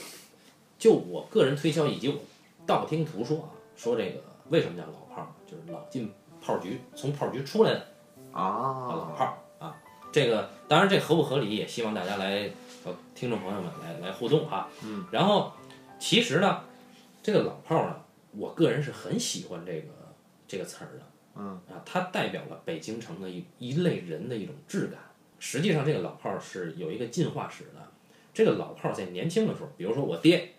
[0.79, 2.17] 就我个人推销以及我
[2.67, 6.13] 道听途说啊，说这个为什么叫老炮儿，就是老进
[6.45, 7.87] 炮局，从炮局出来的
[8.33, 8.43] 啊
[8.91, 9.35] 老啊，炮儿啊。
[10.13, 12.51] 这个当然这合不合理，也希望大家来
[12.85, 14.69] 呃听众朋友们来来互动哈。
[14.85, 15.05] 嗯。
[15.11, 15.53] 然后
[15.99, 16.61] 其实呢，
[17.23, 17.97] 这个老炮儿呢，
[18.33, 19.89] 我个人是很喜欢这个
[20.49, 24.99] 这个词儿的嗯啊，它代表了北京城的一一类人的一种质感。
[25.39, 27.89] 实际上，这个老炮儿是有一个进化史的。
[28.35, 30.51] 这个老炮儿在年轻的时候，比如说我爹，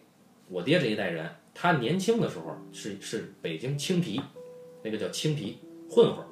[0.48, 4.20] 我爹这一代人，他年轻的时候是是北京青皮，
[4.84, 5.60] 那个叫青皮
[5.90, 6.26] 混混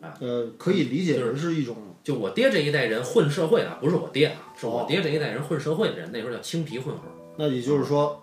[0.00, 0.14] 儿。
[0.20, 7.10] 呃，可以理解为是一种就我爹这一代人混社会啊，不是我爹啊，是我哦爹这一代人混社会的人，那时候叫青皮混混。
[7.36, 8.22] 那也就是说，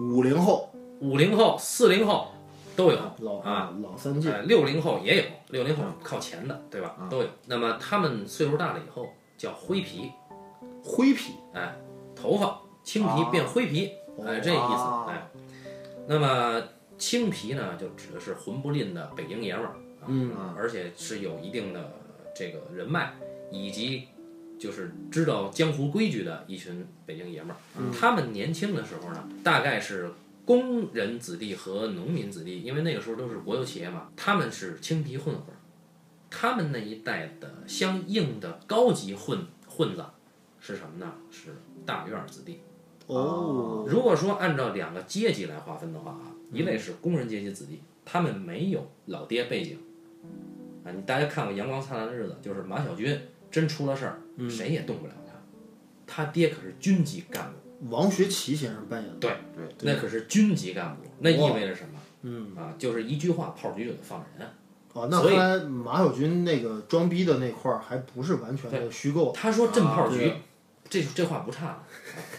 [0.00, 0.68] 五零后。
[1.02, 2.30] 五零后、四零后
[2.76, 6.94] 都有，老啊老三届，哎，六零后也有，六零后靠前的，对吧？
[7.08, 7.28] 都有。
[7.46, 10.10] 那么他们岁数大了以后叫灰皮，
[10.84, 11.74] 灰皮，哎，
[12.14, 13.92] 头发青皮变灰皮，
[14.26, 15.26] 哎，这意思，哦哎。
[16.06, 16.62] 那么
[16.98, 19.74] 青皮呢，就指的是混不吝的北京爷们儿，
[20.06, 20.32] 嗯。
[20.54, 21.80] 而且是有一定的
[22.40, 23.12] 这个人脉，
[23.50, 24.08] 以及
[24.58, 27.56] 就是知道江湖规矩的一群北京爷们儿。
[27.92, 30.10] 他们年轻的时候呢，大概是
[30.46, 35.60] 工人子弟和农民子弟，因为那个时候都是国有企业嘛，他们是青皮混混儿。
[36.30, 40.02] 他们那一代的相应的高级混混子
[40.60, 41.12] 是什么呢？
[41.30, 42.60] 是大院儿子弟。
[43.06, 49.78] 哦，如果说按照两个阶级来划分的话啊，一类是工人阶级子弟，他们没有老爹背景
[50.84, 50.90] 啊。
[50.94, 53.18] 你大家看过《阳光灿烂的日子》，就是马小军
[53.50, 55.34] 真出了事儿，谁也动不了他。
[56.06, 62.00] 他爹可是军级干部，王学圻先生扮演的，对对那可是军级干部，那意味着什么？
[62.22, 64.46] 嗯，啊，就是一句话，炮局就得放人。
[64.92, 70.34] 哦，那所以看来马小军那个装逼的那块儿还不是完全的虚构，他说震炮局，对
[70.88, 71.80] 这这话不差。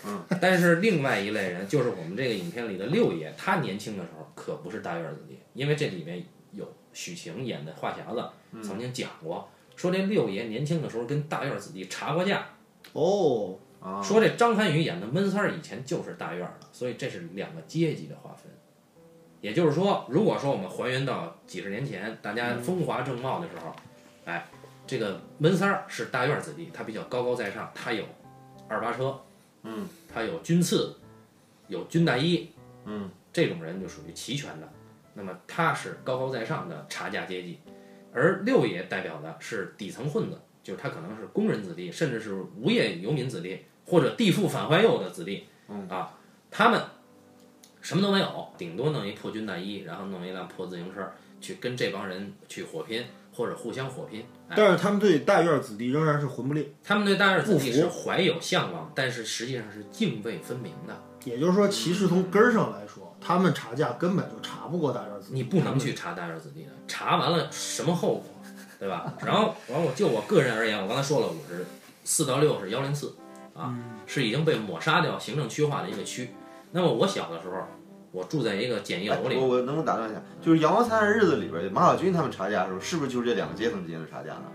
[0.06, 12.45] 嗯，但是另外一类人，就是我们这个影片里的六爷，他年轻的时候可不是大院子弟，因为这里面有许晴演的话匣子曾经讲过，说这六爷年轻的时候跟大院子弟查过架，
[12.93, 18.51] 哦，啊，说这张涵予演的闷三儿以前就是大院的，所以这是两个阶级的划分。
[19.39, 23.73] 也就是说，如果说我们还原到几十年前，大家风华正茂的时候，
[24.25, 24.45] 哎，
[24.85, 28.05] 这个闷三儿是大院子弟，他比较高高在上，他有
[28.67, 29.19] 二八车，
[29.63, 30.95] 嗯，他有军刺，
[31.67, 32.51] 有军大衣，
[32.85, 34.71] 嗯，这种人就属于齐全的。
[35.13, 37.60] 那么他是高高在上的茶价阶级，
[38.13, 46.17] 而六爷代表的是底层混子，就是他可能是工人子弟，甚至是无业游民子弟，或者地富反坏右的子弟，嗯啊，
[46.50, 46.82] 他们
[47.82, 54.24] 什么都没有，顶多弄一破军大衣，然后弄一辆破自行车去跟这帮人去火拼，或者互相火拼。
[54.47, 61.04] 哎，但是他们对大院子弟仍然是魂不吝，他们对大院子弟是怀有向往，但是实际上是泾渭分明的。
[61.26, 68.23] 也就是说，其实从根儿上来说，他们查价根本就查不过大院子弟，你不能去查大院子弟的，查完了什么后果，
[68.79, 69.13] 对吧？
[69.23, 71.65] 然后完我就我个人而言，我刚才说了，我是
[72.03, 73.15] 四到六是幺零四，
[73.53, 76.31] 啊，是已经被抹杀掉行政区划的一个区。
[76.71, 77.57] 那么我小的时候，
[78.12, 80.21] 我住在一个简易哎楼里，我我能不能打断一下？
[80.41, 84.45] 就是《阳光灿烂的日子》里边，马小军他们查价的时候，是不是就是这两个阶层之间的查价呢？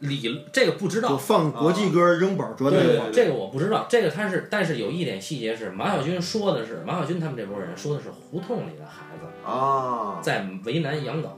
[0.00, 11.28] 里这个不知道就，放国际歌扔板砖那块儿，对对这个我不知道，这个他是，但是有一点细节是，马小军说的是，马小军他们这波人说的是胡同里的孩子啊在为难杨镐，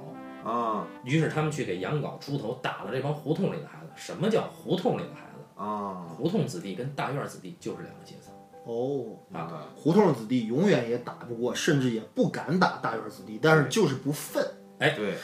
[0.48, 3.90] 啊于是他们去给杨镐出头，打了这帮胡同里的孩子。
[3.96, 5.62] 什么叫胡同里的孩子？
[5.62, 6.06] 啊！
[6.16, 8.32] 胡同子弟跟大院子弟就是两个阶层
[8.64, 9.66] 哦，啊。
[9.74, 14.42] 胡同子弟永远也打不过，甚至也不敢打大院子弟，但是就是不忿。
[14.78, 15.14] 哎对，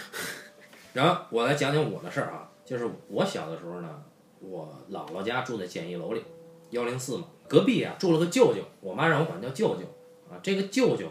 [0.92, 4.02] 然后我来讲讲我的事儿啊，就是我小的时候呢，
[4.40, 6.22] 我姥姥家住在简易楼里，
[6.70, 9.83] 幺零四嘛，隔壁啊住了个舅舅，我妈让我管叫舅舅
[10.29, 10.37] 啊。
[10.42, 11.07] 这个舅舅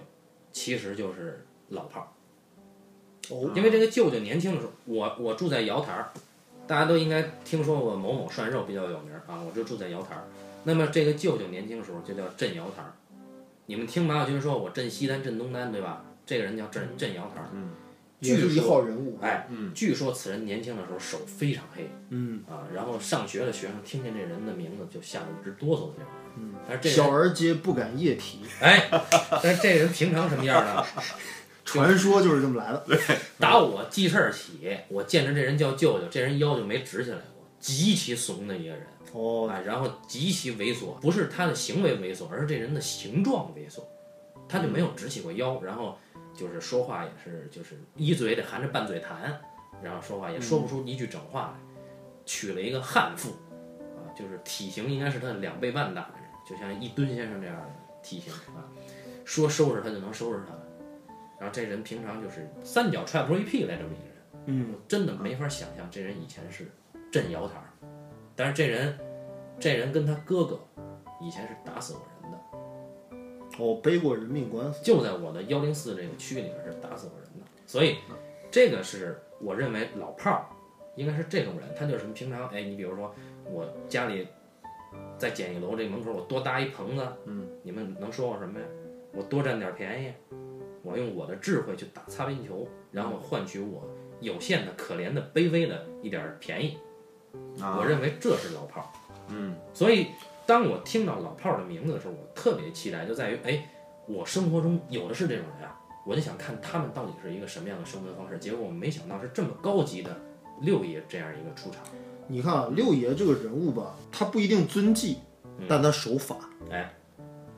[0.52, 2.08] 其实就是老炮儿，
[3.30, 6.12] 哦，因为这个舅舅年轻的时候，我我住在瑶台儿，
[6.68, 10.28] 大家都应该听说过某某涮肉比较有名儿啊，我就住在瑶台儿。
[10.66, 12.92] 那么这个舅舅年轻的时候就叫镇瑶台儿，
[13.68, 16.04] 你们听马小军说我镇西单、镇东单对吧？
[16.26, 17.70] 这个人叫镇镇瑶台儿，嗯
[18.20, 19.18] 也是一据说号人物。
[19.22, 26.12] 哎，嗯据说此人年轻的时候手非常黑嗯，啊，然后上学的学生听见这人的名字就吓得直哆嗦的这种。
[26.38, 28.90] 嗯，但是这小人儿皆不敢夜啼， 哎，
[29.42, 30.84] 但是这人平常什么样呢？
[31.64, 32.82] 传说就是这么来的。
[33.40, 38.86] 打我记事儿起，我见着这人叫舅舅，这人腰就没直起来过，极其怂的一个人。
[39.14, 43.80] 哦，啊，然后极其猥琐，不是他的行为猥琐，而是这人的形状猥琐，
[44.48, 45.98] 他就没有直起过腰，然后
[46.36, 49.34] 就是说话也是就是一嘴得含着半嘴痰，
[49.82, 51.78] 然后说话也说不出一句整话来，
[52.26, 53.30] 娶了一个悍妇，
[53.96, 57.70] 啊，就是体型应该是他的两倍半大的人，就像一吨先生这样的
[58.04, 58.68] 体型啊，
[59.24, 60.54] 说收拾他就能收拾他，
[61.40, 64.16] 然后这人平常就是三脚踹不出一屁来这么一个人。
[64.48, 66.70] 嗯，真的没法想象这人以前是
[67.12, 67.70] 镇瑶台儿，
[68.36, 68.96] 但是这人，
[69.60, 70.60] 这人跟他哥哥
[71.20, 72.15] 以前是打死过人
[73.58, 74.84] 的，哦，背过人命官司。
[74.84, 77.98] 就在我的幺零四这个区里面是打死过人的，所以
[78.52, 80.46] 这个是我认为老炮儿
[80.96, 83.14] 应该是这种人，他就是平常哎，你比如说
[83.46, 84.28] 我家里
[85.18, 88.66] 在简易楼这门口我多搭一棚子，嗯，你们能说我什么呀？
[89.14, 90.14] 我多占点便宜，
[90.84, 93.90] 我用我的智慧去打擦边球，然后换取我
[94.20, 96.78] 有限的、可怜的、卑微的一点便宜。
[97.62, 98.88] 啊我认为这是老炮儿。
[99.30, 100.08] 嗯，所以
[100.46, 103.68] 当我听到老炮儿的名字的时候，我特别期待，就在于哎，
[104.08, 108.38] 我生活中有的是这种人啊，我就想看他们到底是一个什么样的生存方式。
[108.38, 110.16] 结果我没想到是这么高级的
[110.62, 111.82] 六爷这样一个出场。
[112.28, 115.18] 你看啊，六爷这个人物吧，他不一定遵纪，
[115.68, 116.38] 但他守法。
[116.72, 116.94] 哎，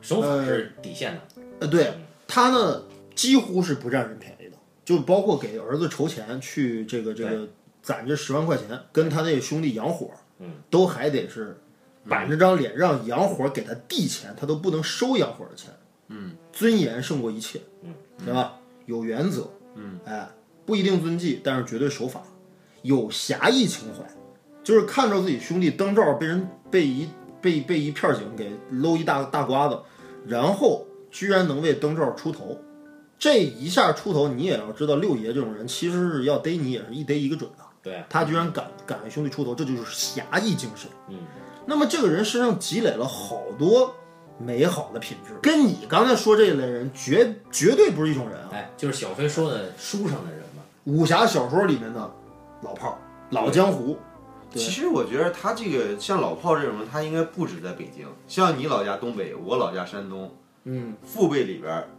[0.01, 1.21] 守法是底线的，
[1.59, 1.93] 呃，对
[2.27, 2.83] 他呢，
[3.15, 7.47] 几乎是不占人便宜的，就包括给儿子筹钱去这个这个
[7.81, 11.57] 攒这十万块钱，跟他那个兄弟养火，嗯，都还得是
[12.07, 15.71] 板着张脸让洋火给他递钱，他都不能收洋火的钱，
[16.07, 17.93] 嗯，尊严胜过一切，嗯，
[18.23, 18.53] 对吧？
[18.85, 20.27] 有原则，嗯，哎，
[20.65, 22.23] 不一定遵纪，但是绝对守法，
[22.81, 24.03] 有侠义情怀，
[24.63, 27.09] 就是看着自己兄弟灯罩被人被一
[27.41, 29.79] 被被一片警给搂一大大瓜子，
[30.25, 32.57] 然后居然能为灯罩出头，
[33.19, 37.63] 这一下出头，你也要知道六爷这种人其实是要逮你也是一逮一个准的。
[37.83, 40.89] 对，他居然敢敢为兄弟出头，这就是侠义精神。
[41.09, 41.17] 嗯，
[41.67, 43.93] 那么这个人身上积累了好多
[44.39, 48.49] 美好的品质，跟你刚才说这一类人绝绝对不是一种人啊。
[48.53, 52.11] 哎，就是小飞说的书上的人嘛，武侠小说里面的
[52.61, 52.97] 老炮儿、
[53.31, 53.97] 老江湖，
[54.53, 60.31] 其实我觉得他这个像老炮这种人，他应该不止在北京，像你老家东北，我老家山东，
[60.63, 61.89] 嗯，父辈里边儿，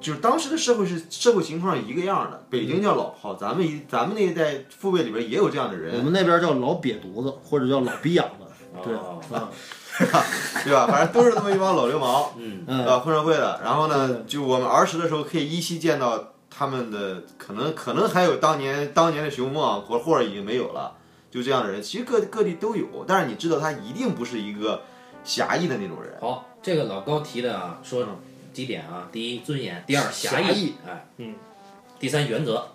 [0.00, 2.42] 就是当时的社会是社会情况一个样的。
[2.48, 8.39] 北京叫老炮，咱们一咱们那一代父辈里边也有这样的人我，们那边叫老瘪犊子，或者叫老逼养子。
[8.82, 9.48] 对，哦啊，
[10.64, 10.86] 对吧？
[10.86, 13.60] 反正都是那么一帮老流氓，嗯，嗯，啊，混社会的。
[13.62, 20.92] 然后呢，就我们儿时的时候可以依稀见到他们的，可能可能还有当年当年的熊梦，或或者已经没有了，
[21.30, 23.04] 就这样的人，其实各各地都有。
[23.06, 24.82] 但是你知道，他一定不是一个
[25.24, 26.14] 侠义的那种人。
[26.20, 28.06] 好，这个老高提的啊，说
[28.52, 29.08] 几点啊？
[29.12, 31.34] 第一，尊严；第二，侠侠义哎，嗯；
[31.98, 32.66] 第三，原则。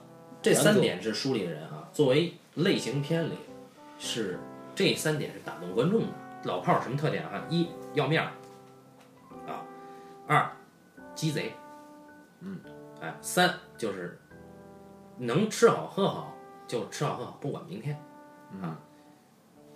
[0.41, 3.33] 这三点是书里的人啊，作为类型片里
[3.97, 4.39] 是
[4.75, 6.07] 这三点是打动观众的。
[6.43, 7.43] 老炮儿什么特点啊？
[7.49, 8.31] 一要面儿
[9.47, 9.65] 啊，
[10.27, 10.51] 二
[11.15, 11.53] 鸡贼，
[12.41, 12.59] 嗯，
[13.01, 14.19] 哎，三就是
[15.17, 17.99] 能吃好喝好就吃好喝好，不管明天
[18.61, 18.77] 啊。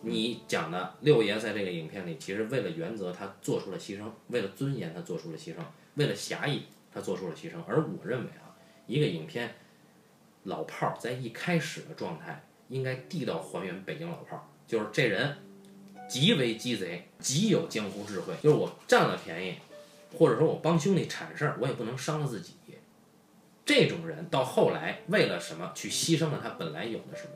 [0.02, 5.58] 你讲的六爷在这个影片里，其实为了原则他做出了牺牲，为了尊严他做出了牺牲，
[5.96, 7.56] 为了侠义他做出了牺牲。
[7.68, 8.54] 而我认为啊，
[8.86, 9.56] 一个影片
[10.44, 15.36] 老炮儿在一开始的状态应该地道还原北京老炮儿，就是这人
[16.08, 19.56] 极为鸡贼，极有江湖智慧，就是我占了便宜，
[20.18, 22.54] 或者说我帮兄弟铲事儿，我也不能伤了自己。
[23.66, 27.34] 这种人到后来为了什么去牺牲了他本来有的什么？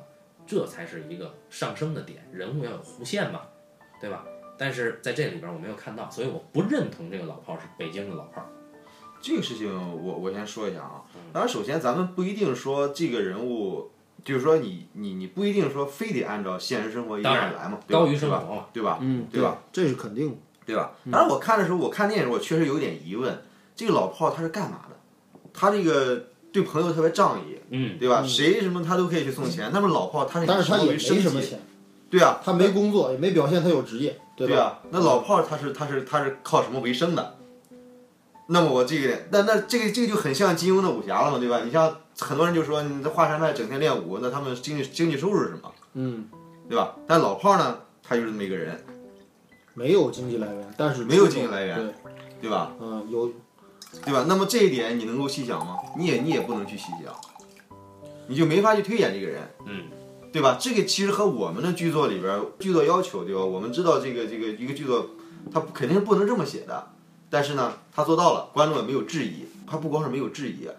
[0.47, 3.41] 这才是一个上升的点，人物要有弧线嘛，
[4.01, 4.25] 对吧？
[4.57, 8.47] 但是在这里边我没有看到，所以我不认同这个老炮儿是北京的老炮儿。
[9.21, 13.91] 这个事情我我先说一下啊，嗯当然首先咱们不一定说这个人物，
[14.23, 18.43] 就是说你你你不一定说非得按照现实生活一样来嘛，对吧高于生对吧？
[18.47, 18.97] 活嘛，对吧？
[19.01, 19.57] 嗯，对吧？
[19.71, 20.35] 这是肯定的。
[20.65, 20.91] 对吧？
[21.11, 23.41] 当然我看的时候，我看电影的时候，我确实有点疑问，
[23.75, 24.95] 这个老炮儿他是干嘛的？
[25.53, 28.23] 他这个对朋友特别仗义，嗯，对吧？
[28.25, 31.21] 谁什么他都可以去送钱，那么老炮儿他是以但是他也没什么为生计？
[31.23, 31.59] 什么钱，
[32.09, 34.53] 对啊，他没工作，也没表现他有职业，对吧？
[34.53, 37.35] 对啊，那老炮儿他是他是他是靠什么为生的？
[38.47, 41.61] 那么我这个那那这个这个就很像金庸的武侠了嘛，对吧？
[41.63, 45.71] 你像很多人就说你这华山派整天练武，那他们经济经济收入是什么？
[45.93, 46.27] 嗯，
[46.67, 46.95] 对吧？
[47.07, 48.83] 但老炮儿呢，他就是这么一个人，
[49.73, 51.93] 没有经济来源，但是没有经济来源对，
[52.41, 52.71] 对吧？
[52.81, 53.31] 嗯，有
[54.03, 54.25] 对吧？
[54.27, 55.77] 那么这一点你能够细想吗？
[55.97, 57.13] 你也你也不能去细想，
[58.27, 59.85] 你就没法去推演这个人，嗯，
[60.33, 60.57] 对吧？
[60.59, 63.43] 这个其实和我们的剧作里边儿剧作要求，对吧？
[63.43, 65.07] 我们知道这个这个一个剧作，
[65.53, 66.92] 他肯定是不能这么写的，
[67.33, 70.69] 但是呢，他做到了，观众也没有质疑，他不光是没有质疑，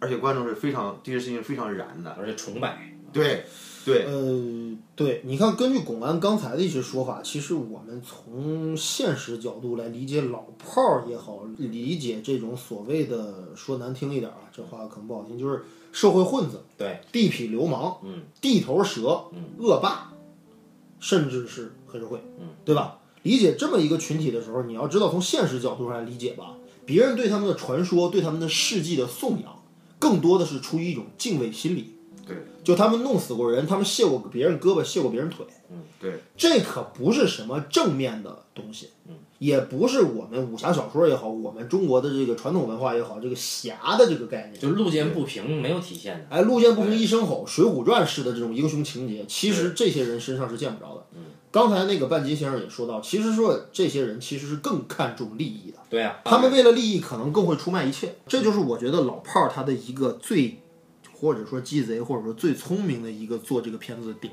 [0.00, 2.92] 而且观众是非常这个事情非常燃的，而且崇拜。
[3.12, 3.44] 对
[3.84, 20.12] 对，呃，对，你看，根据巩安刚才的一些说法，其实我们从现实角度来理解老炮儿也好，理解这种所谓的说难听一点啊，这话可能不好听，就是社会混子、对，地痞流氓、嗯，地头蛇、嗯恶霸，
[20.98, 22.98] 甚至是黑社会，嗯，对吧？
[23.22, 29.62] 理解这么一个群体的时候，你要知道从现实角度上来理解吧，别人对他们的传说、对他们的事迹的颂扬，
[29.98, 31.96] 更多的是出于一种敬畏心理。
[32.26, 35.44] 对，就他们弄死过人，他们卸过别人胳膊，卸过别人腿，
[36.00, 38.90] 对，这可不是什么正面的东西。
[39.38, 46.26] 也不是我们武侠小说也好，我们中国的这个传统文化也好，这个侠的这个概念，就路见不平没有体现的。
[46.30, 51.06] 哎，路见不平一声吼，《水浒传》式的这种英雄情节，其实这些人身上是见不着的。
[51.16, 55.76] 嗯，刚才那个半斤先生也说到，其实说这些人其实是更看重利益的。
[55.90, 58.16] 对啊，他们为了利益可能更会出卖一切。
[58.26, 60.62] 这就是我觉得老炮儿他的一个最，
[61.12, 64.32] 或者说鸡贼，或者说最聪明的一个做这个片子的点，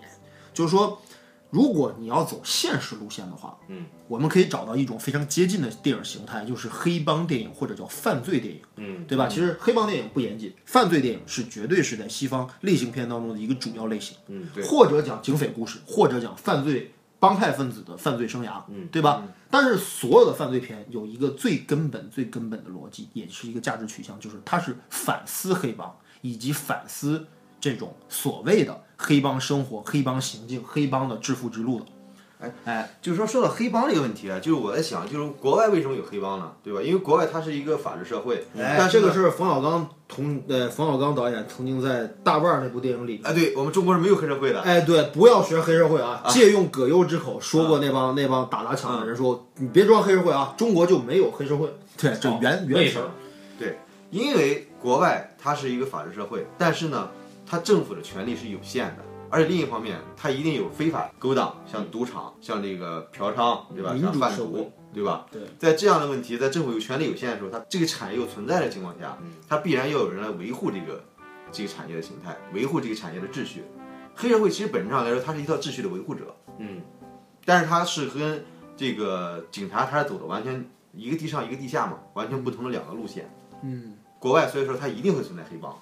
[0.54, 0.98] 就是说，
[1.50, 8.62] 如果你要走现实路线的话，嗯，我们可以找到一种非常接近的电影形态，就是黑帮电影或者叫犯罪电影。
[8.78, 9.28] 嗯，对吧？
[9.28, 14.16] 其实黑帮电影不严谨，犯罪电影是绝对是在西方类型片当中的一个主要类型。
[14.28, 19.24] 嗯，对或者讲警匪故事，或者讲犯罪帮派分子的犯罪生涯，嗯，对吧？
[19.52, 27.26] 但是所有的犯罪片有一个最根本、最根本的逻辑，也是一个价值取向，就是它是反思黑帮以及反思
[27.60, 31.86] 这种所谓的黑帮生活、黑帮行径、黑帮的致富之路的。
[32.40, 36.52] 哎哎，就是说说到黑帮这个问题啊，就是我在想，就是国外为什么有黑帮呢？
[36.64, 36.82] 对吧？
[36.82, 44.62] 因为国外它是一个法治社会，哎，但这个是冯小刚同呃冯小刚导演曾经在《大腕儿》那部电影里哎，对我们中国是没有黑社会的。
[44.62, 46.24] 哎，对，不要学黑社会啊！
[46.30, 51.68] 借用葛优之口说过那帮、那帮打砸抢的人说：“你别装黑社会啊，中国就没有黑社会。”
[52.00, 53.00] 对，这原原词
[53.60, 53.78] 对？
[54.12, 57.10] 因为国外它是一个法治社会，但是呢，
[57.46, 63.96] 它政府的权力是有限的，而且另一方面，它一定有非法勾当，像赌场，像这个嫖娼，对吧？
[64.00, 65.26] 像贩毒，对吧？
[65.32, 69.18] 对，在这样的问题，在政府有权力有限的时候，它这个产业又存在的情况下，
[69.48, 71.04] 它必然要有人来维护这个
[71.52, 73.64] 这个产业的形态，维护这个产业的秩序。
[74.16, 76.82] 黑社会其实本质上来说，它是一套秩序的维护者，嗯，
[77.46, 78.44] 但是它是跟
[78.76, 83.30] 这个警察它是走的完全一个地上一个地下嘛，完全不同的两个路线。
[83.64, 85.74] 嗯，国外所以说它一定会存在黑帮。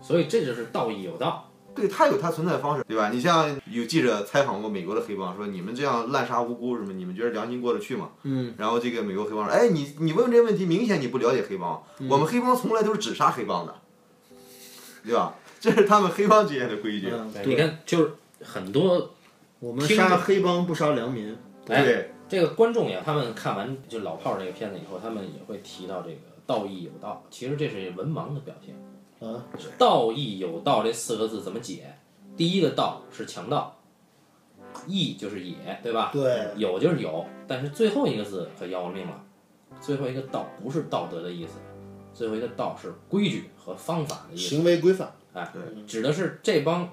[0.00, 1.50] 所以这就是道义有道。
[1.74, 3.10] 对他有他存在的方式，对吧？
[3.10, 8.10] 你像有记者采访过美国的黑帮，说你们这样滥杀无辜什么，你们觉得良心过得去吗？
[8.22, 13.74] 嗯，然后这个美国黑帮说，哎，你你问这问题，明显你不了解黑帮，我们黑帮从来都是只杀黑帮的，
[15.04, 15.34] 对吧？
[15.60, 17.10] 这是他们黑帮之间的规矩。
[17.10, 18.12] 嗯，你看，就是
[18.42, 19.14] 很多
[19.58, 21.36] 我们杀黑帮不杀良民。
[21.68, 27.24] 哎对，这个观众呀，他们看完就老炮儿这个片子以后，他们也会提到这个道义有道。
[27.30, 28.74] 其实这是文盲的表现。
[29.20, 29.44] 啊，
[29.78, 31.94] 道义有道这四个字怎么解？
[32.36, 33.76] 第一个道是强盗，
[34.86, 36.10] 义就是也，对吧？
[36.12, 39.22] 对，有就是有，但是最后一个字可要了命了。
[39.80, 41.58] 最后一个道不是道德的意思，
[42.12, 44.48] 最后一个道是规矩和方法的意思。
[44.48, 45.12] 行为规范。
[45.32, 46.88] 哎对，指的是这帮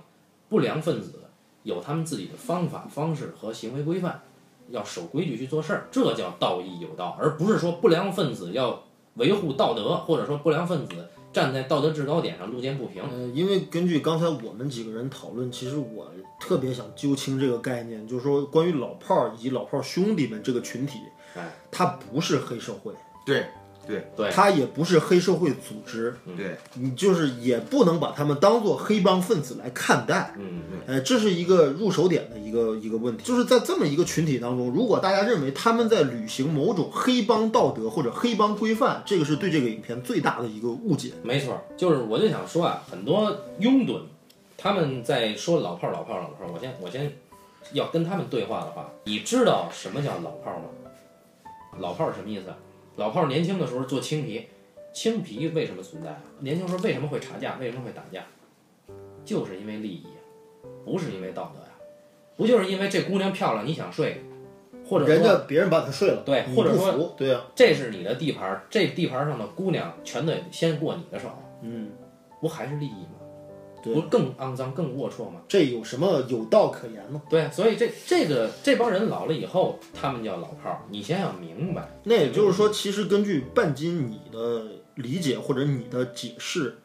[0.50, 1.22] 不良分子
[1.64, 4.22] 有他们自己的方法、方式和行为规范，
[4.70, 8.84] 要守规矩去做事儿，这叫道义有道，而不是说不良分子要
[9.16, 13.02] 维护道德，或者说不良分子站在道德制高点上路见不平。
[13.04, 21.00] 呃，因为根据刚才我们几个人讨论，其实我特别想揪清这个概念，就是说关于老炮儿以及老炮儿兄弟们这个群体，
[21.36, 22.94] 哎，他不是黑社会，
[23.26, 23.46] 对，
[23.88, 30.34] 对对，他也不是黑社会组织，对，你就是也不能把他们当做黑帮分子来看待。
[30.38, 41.12] 嗯，哎，这是一个入手点的一个一个问题，就是在这么一个群体当中，如果大家认为他们在履行某种黑帮道德或者黑帮规范，这个是对这个影片最大的一个误解。
[41.24, 44.02] 没错儿，就是我就想说啊，很多拥趸
[44.58, 47.12] 他们在说老炮儿、老炮儿、老炮儿，我先我先
[47.74, 50.66] 要跟他们对话的话，你知道什么叫老炮儿吗？
[51.80, 52.56] 老炮儿什么意思啊？
[52.98, 54.48] 老炮儿年轻的时候做青皮，
[54.94, 56.22] 青皮为什么存在啊？
[56.40, 57.58] 年轻时候为什么会查价？
[57.60, 58.24] 为什么会打架？
[59.24, 60.20] 就是因为利益啊，
[60.84, 61.70] 不是因为道德呀、
[62.36, 64.24] 不就是因为这姑娘漂亮你想睡，
[64.84, 71.30] 或者说人家别人把她睡了，对或者说服，对啊，这是你的地盘儿，这地盘儿上的姑娘全得先过你的手，
[71.62, 71.92] 嗯，
[72.42, 73.21] 不还是利益吗？
[73.82, 75.42] 对不更肮脏、更龌龊吗？
[75.48, 77.22] 这有什么有道可言吗？
[77.30, 80.82] 对，所以这这个这帮人老了以后，他们叫老炮儿。
[80.90, 84.66] 你先要明白，那也就是说，其实根据半斤你的
[84.96, 86.78] 理解或者你的解释，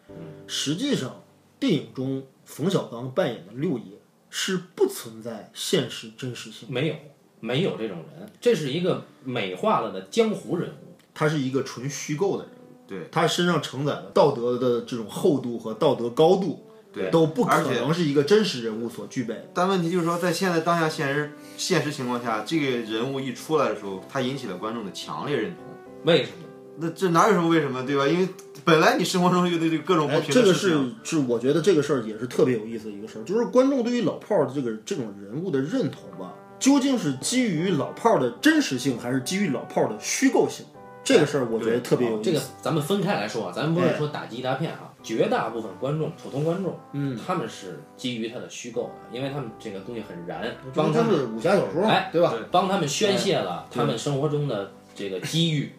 [0.46, 1.22] 实际上
[1.58, 3.84] 电影中冯小刚扮演的六爷
[4.30, 6.94] 是不存在现实真实性，没有
[7.40, 10.96] 没有这种人，这是一个美化了的江湖人物。
[11.18, 16.62] 他是一个纯虚构的人物，对，他身上承载的道德的这种厚度和道德高度，
[16.96, 19.44] 对都不可能是一个真实人物所具备的。
[19.52, 25.64] 但问题就是说，在现在当下现实现实情况下，这个人物一出来的时候，他引起了观众的强烈认同。
[26.04, 26.46] 为什么？
[26.78, 28.06] 那这哪有什么为什么，对吧？
[28.06, 28.28] 因为
[28.64, 30.68] 本来你生活中就对这个各种不哎，平这个事，
[31.02, 40.66] 是是，我觉得这个事儿也是特别有意思的一个事儿，就是观众对于老炮儿的这个这种人物的认同吧，究竟是基于老炮儿的真实性，还是基于老炮儿的虚构性？
[41.02, 42.30] 这个事儿我觉得特别有意思。
[42.30, 52.34] 这个咱们分开来说啊，咱们不是说打击一大片啊，绝大部分观众、普通观众，嗯，他们是基于他的虚构的，因为他们这个东西很燃，帮帮他们武侠小说，哎对吧？
[52.50, 55.70] 帮他们宣泄了他们生活中的这个机遇，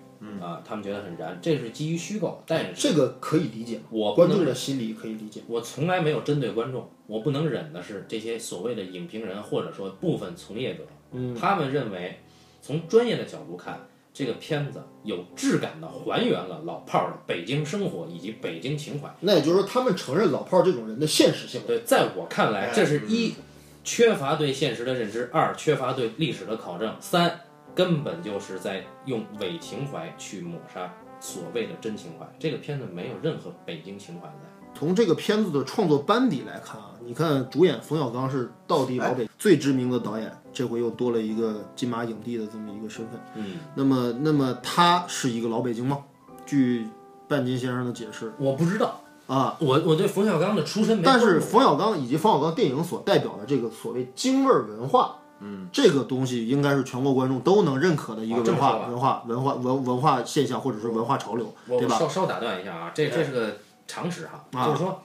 [0.41, 5.41] 啊，他们觉得很燃，这是基于虚构，但是这个可以理解，我观众的心理可以理解。
[5.47, 12.17] 我从来没有针对观众，我不能忍的是这些所谓的影评人或者说部分从业者，嗯，他们认为
[12.61, 13.85] 从专业的角度看，
[14.17, 19.07] 这个片子有质感的还原了老炮儿的北京生活以及北京情怀。
[19.19, 21.61] 那也就是说，他们承认老炮儿这种人的现实性。
[21.67, 23.35] 对，在我看来，这是一
[23.83, 27.41] 缺乏对现实的认知，二缺乏对历史的考证，三
[27.75, 32.27] 根本就是在用伪情怀去抹杀所谓的真情怀。
[32.39, 34.49] 这个片子没有任何北京情怀在。
[34.73, 43.19] 从这个片子的创作班底来看啊，你看主演冯小刚是道地老北最知名的导演，这回又多了一个金马影帝的这么一个身份。
[43.35, 45.99] 嗯，那么，那么他是一个老北京吗？
[46.47, 46.87] 据
[47.27, 48.33] 半斤先生的解释。
[48.39, 61.99] 我不知道，啊，我我对冯小刚的出身没但是冯小刚以及冯小刚电影所代表的这个所谓京味儿文化，嗯，这个东西应该是全国观众都能认可的一个文化、文化、文化、文文化现象，或者是文化潮流，对吧？
[61.99, 64.65] 稍稍打断一下啊，这这是个常识哈，啊。
[64.65, 65.03] 就是说，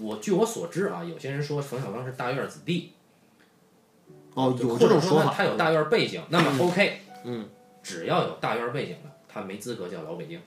[0.00, 2.92] 我据我所知啊，有些人说冯小刚是大院子弟，
[4.36, 7.48] 哦，有或者说呢这种说法，他有大院背景，那么 OK，嗯，
[7.82, 10.38] 只要有大院背景的，他没资格叫老北京，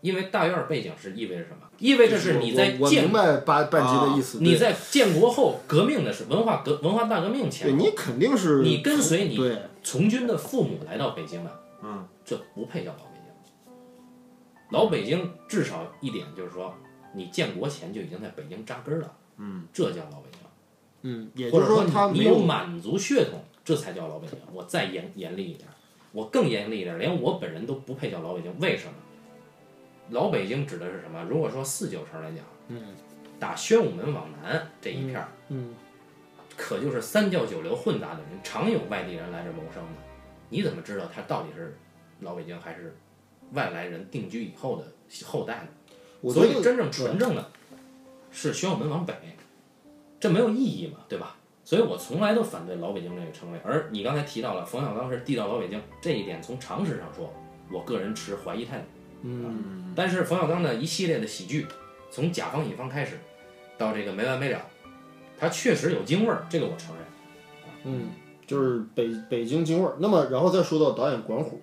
[0.00, 1.68] 因为大院背景是意味着什么？
[1.78, 11.50] 意味着是你在建明白半半斤的意思，你在建国后革命的是文化革文化大革命前，对你肯定是你跟随你对从军的父母来到北京的，
[11.82, 14.70] 嗯，这不配叫老北京。
[14.70, 16.72] 老北京至少一点就是说，
[17.12, 20.40] 你建国前就已经在北京扎根了，嗯，这叫老北京。
[21.06, 24.38] 嗯，也就是说他你你有没有满族血统，这才叫老北京。
[24.52, 25.68] 我再严严厉一点，
[26.12, 28.52] 我更严厉一点，连我本人都不配叫老北京。
[28.58, 28.92] 为什么？
[30.10, 31.22] 老北京指的是什么？
[31.30, 32.94] 如果说四九城来讲，嗯，
[33.38, 35.74] 打宣武门往南这一片儿，嗯
[36.56, 40.02] 可就是三教九流混杂的人，常有外地人来这谋生的。
[40.50, 41.76] 你怎么知道他到底是
[42.20, 42.96] 老北京还是
[43.52, 44.86] 外来人定居以后的
[45.26, 45.66] 后代
[46.22, 46.30] 呢？
[46.32, 47.50] 所以真正纯正的
[48.30, 49.14] 是宣武门往北，
[50.24, 51.36] 这没有意义嘛，对吧？
[51.64, 53.58] 所以我从来都反对老北京这个称谓。
[53.62, 57.30] 而你刚才提到了冯小刚是地道老北京这一点，从常识上说，
[57.70, 58.84] 我个人持怀疑态度。
[59.20, 61.66] 嗯但是冯小刚的一系列的喜剧，
[62.10, 63.18] 从甲方乙方开始，
[63.76, 64.62] 到这个没完没了，
[65.38, 67.04] 他确实有京味儿，这个我承认。
[67.84, 68.08] 嗯，
[68.46, 69.96] 就是北北京京味儿。
[69.98, 71.60] 那么然后再说到导演管虎，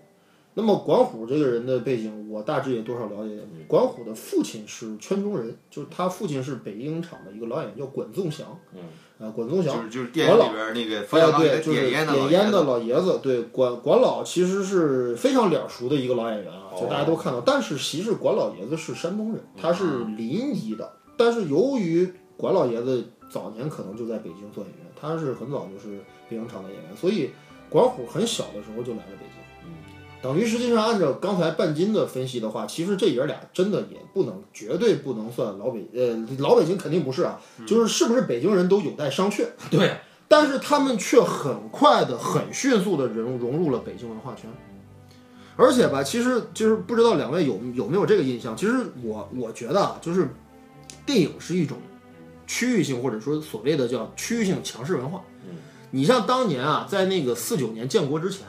[0.54, 3.39] 那么管虎这个人的背景，我大致也多少了解。
[3.68, 8.45] 管虎的父亲是圈中人，就是他父亲是北影厂的一个老演员，叫管仲祥。
[8.74, 8.82] 嗯，
[9.26, 11.06] 啊，管仲祥就是就是电影里边那个
[11.38, 11.91] 对，就是点
[12.32, 17.39] 烟的老爷子，对，管管老其实是非常脸熟的一个老演员啊，就大家都看到。
[17.39, 25.99] 但是其实管老爷子是山东人，他是临沂的，但是由于管老爷子早年可能就在北京做演员，他是很早就是
[26.30, 27.30] 北影厂的演员，所以
[27.70, 29.41] 管虎很小的时候就来了北京。
[30.22, 39.48] 等于实际上按照刚才半斤的分析的话，其实这爷俩真的也不能，绝对不能算老北，呃，老北京肯定不是啊，就是是不是北京人都有待商榷。
[39.72, 39.98] 对，
[40.28, 44.48] 但是他们却很快的、很迅速的融融入了北京文化圈，
[45.56, 48.56] 而且吧，其实就是不知道两位有有没有这个印象？
[48.56, 50.30] 其实我我觉得啊，就是
[51.06, 51.78] 电影是一种
[52.46, 55.24] 区域性或者说所谓的叫区域性强势文化。
[55.94, 58.46] 你像当年啊，在那个四九年建国之前，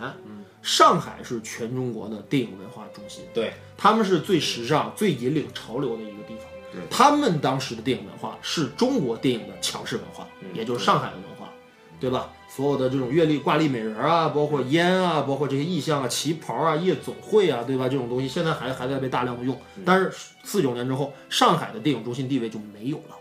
[0.63, 6.47] 上海是全中国的电影文化中心，对，他们是最时尚、最引领潮流的一个地方。
[6.73, 11.53] 对他们当时的电影文化是中国电影的强势文化，也就是上海的文化，
[12.01, 12.31] 对吧？
[12.49, 17.89] 所有的这种阅历、挂历美人啊，包括烟啊，包括这些意象啊、旗袍啊、夜总会啊，对吧？
[17.89, 19.59] 这种东西现在还还在被大量的用。
[19.85, 20.13] 但是
[20.45, 23.17] 四九年之后，上海的电影中心地位就没有了。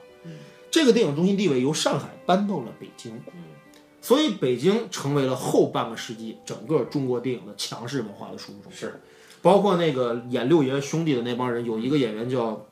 [0.70, 3.22] 这个电影中心地位由上海搬到了北京，
[4.02, 8.90] 所以北京成为了后半个世纪整个中国电影的强势文化的输出中心。
[8.90, 9.00] 是，
[9.42, 12.66] 包括那个演六爷兄弟的那帮人，有一个演员叫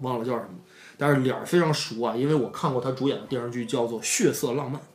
[0.00, 0.54] 忘了叫什么，
[0.96, 4.80] 但是脸儿非常熟啊，因为我看过他主演的电视剧叫做《血色浪漫》。《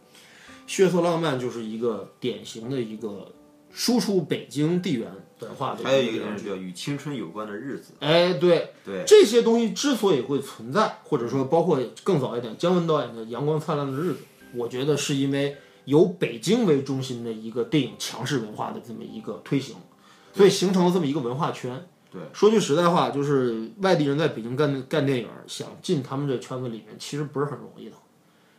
[0.66, 3.34] 血色浪漫》就是一个典型的一个
[3.70, 6.50] 输出北京地缘文化的还有一个电视剧。
[6.50, 14.20] 人叫与青春有关的日子，哎，对，对，这些东西之所以会存在，或者说包括更早一点姜文导演的《阳光灿烂的日子》，
[14.56, 19.76] 我觉得是因为由北京为中心的一个电影强势文化的这么一个推行，
[20.34, 21.86] 所以形成了这么一个文化圈。
[22.12, 27.96] 对，说句实在话，就是外地人在北京干干电影，想进他们这圈子里面，其实不是很容易的。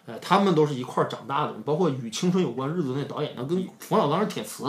[0.07, 4.65] 哎，他们都是一块儿长大的人，包括与青春有关日子那导演，那跟冯小刚是铁磁，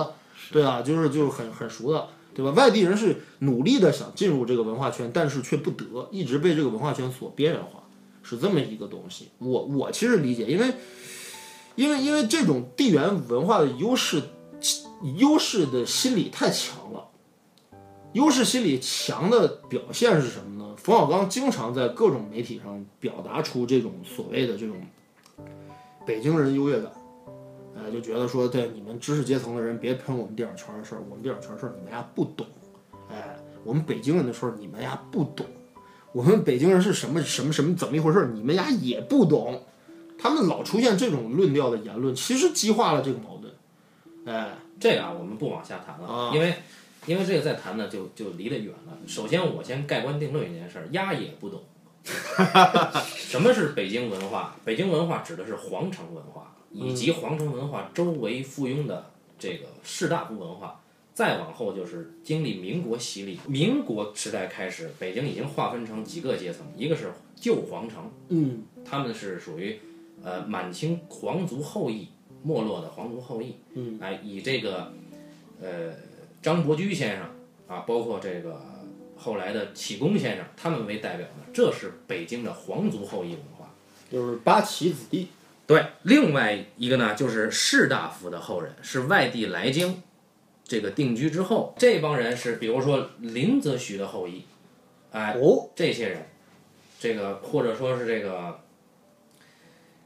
[0.51, 2.51] 对啊，就是就是很很熟的，对吧？
[2.51, 7.83] 外地人是努力的想进入这个文化圈，但是却不得，一直被这个文化圈所边缘化，
[8.21, 9.29] 是这么一个东西。
[9.39, 10.73] 我我其实理解，因为
[11.75, 14.21] 因为因为这种地缘文化的优势，
[15.17, 17.09] 优势的心理太强了。
[18.13, 20.73] 优势心理强的表现是什么呢？
[20.77, 24.77] 冯小刚经常在各种媒体上表达出这种所谓的这种
[26.05, 26.91] 北京人优越感，
[27.75, 32.47] 哎，就觉得说，对你们知识阶层的人别喷我们电影圈的事儿，我们电影圈的事儿你们呀不懂，
[33.09, 35.45] 哎，我们北京人的事儿你们呀不懂，
[36.13, 39.61] 我们北京人是什么什么什么怎么一回事儿，你们呀也不懂。
[40.17, 43.53] 他们老出现这种论调的言论，其实激化了这个矛盾。
[44.25, 46.53] 哎，这个啊，我们不往下谈了，啊因为
[47.05, 48.97] 因为这个再谈呢，就就离得远了。
[49.05, 51.61] 首先，我先盖棺定论一件事儿，丫也不懂。
[53.05, 54.55] 什么是北京文化？
[54.63, 60.81] 北京文化指的是皇城文化，以及皇城文化周围附庸的这个士大夫文化。
[61.13, 69.79] 再往后就是经历民国洗礼，民国时代开始，北京已经划分成几个阶层，一个是旧皇城，嗯，他们是属于
[70.25, 72.09] 呃满清皇族后裔
[72.43, 74.91] 没落的皇族后裔，嗯，哎，以这个
[75.61, 75.93] 呃
[76.41, 77.25] 张伯驹先生
[77.67, 78.61] 啊，包括这个
[79.15, 83.71] 后来的启功先生，他们为代表的，这是北京的皇族后裔文化。
[84.11, 85.29] 就是八旗子弟。
[85.67, 90.03] 对，另外一个呢，就是士大夫的后人，是外地来京
[90.63, 94.43] 这个定居之后，这帮人是比如说林则徐的后裔，
[95.11, 96.27] 哎，哦，这些人，
[96.99, 98.59] 这个或者说是这个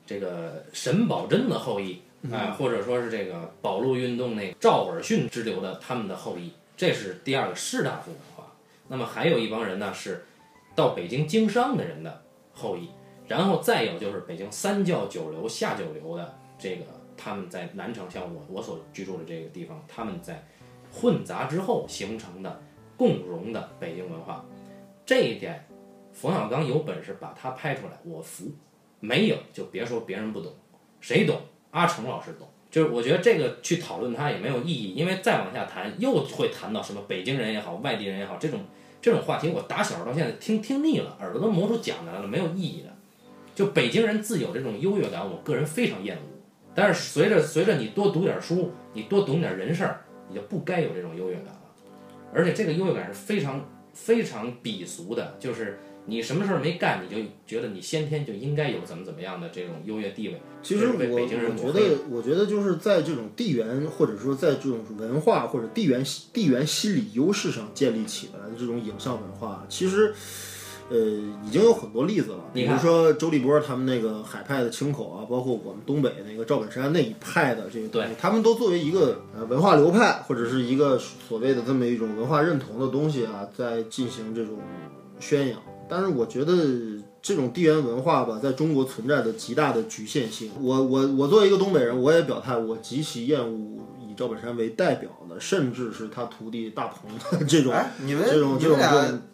[0.10, 2.02] 这个沈葆桢的后裔，
[2.32, 8.52] 哎、或者说是这个保路运动那赵尔巽之流的他们的后裔，这是第二个士大夫文化。
[8.88, 10.26] 那么还有一帮人呢，是
[10.74, 12.90] 到北京经商的人的后裔，
[13.28, 16.86] 然后再有就是北京三教九流下九流的这个
[17.16, 20.44] 他们在南城，像我我所居住的这个地方，他们在
[20.92, 22.60] 混杂之后形成的
[22.98, 24.44] 共融的北京文化。
[25.06, 25.64] 这一点，
[26.14, 28.46] 冯小刚有本事把它拍出来，我服；
[29.00, 30.54] 没有就别说别人不懂，
[31.00, 31.40] 谁懂？
[31.72, 32.48] 阿成老师懂。
[32.72, 38.60] 就是我觉得这个去讨论它也没有意义，因为再往下谈又会谈到什么北京人也好，外地人也好，这种
[39.02, 42.90] 这种话题我打小到现在听听腻了，耳朵都磨出茧来了，没有意义的。
[43.56, 46.22] 就北京人自有这种优越感，我个人非常厌恶。
[46.76, 51.62] 但是随着随着你多读点书，你多懂点人事儿，你就不该有这种优越感了。
[52.32, 60.42] 而且这个优越感是非常非常鄙俗的，就是你什么事儿没干，你就觉得你先天就应该有怎么怎么样的这种优越地位。
[60.62, 61.38] 其实我我觉
[61.72, 70.14] 得，我觉得就是在这种地缘或者说在这种文化或者地缘地缘心理优势上建立起来的这种影像文化，其实。
[70.92, 70.98] 呃，
[71.46, 84.58] 已经有很多例子了，比如说周立波他们那个海派的清口啊，包括我们东北那个赵本山那一派的这个东西，他们都作为一个呃文化流派或者是一个所谓的这么一种文化认同的东西啊，在进行这种
[85.20, 85.62] 宣扬。
[85.90, 86.54] 但是我觉得
[87.22, 90.52] 这种地缘文化吧，在中国存在的极大的局限性。
[90.62, 98.78] 我我我作为一个东北人，我也表态，我极其厌恶以赵本山为代表的，甚至是他徒弟大鹏的这种哎，你们这种这种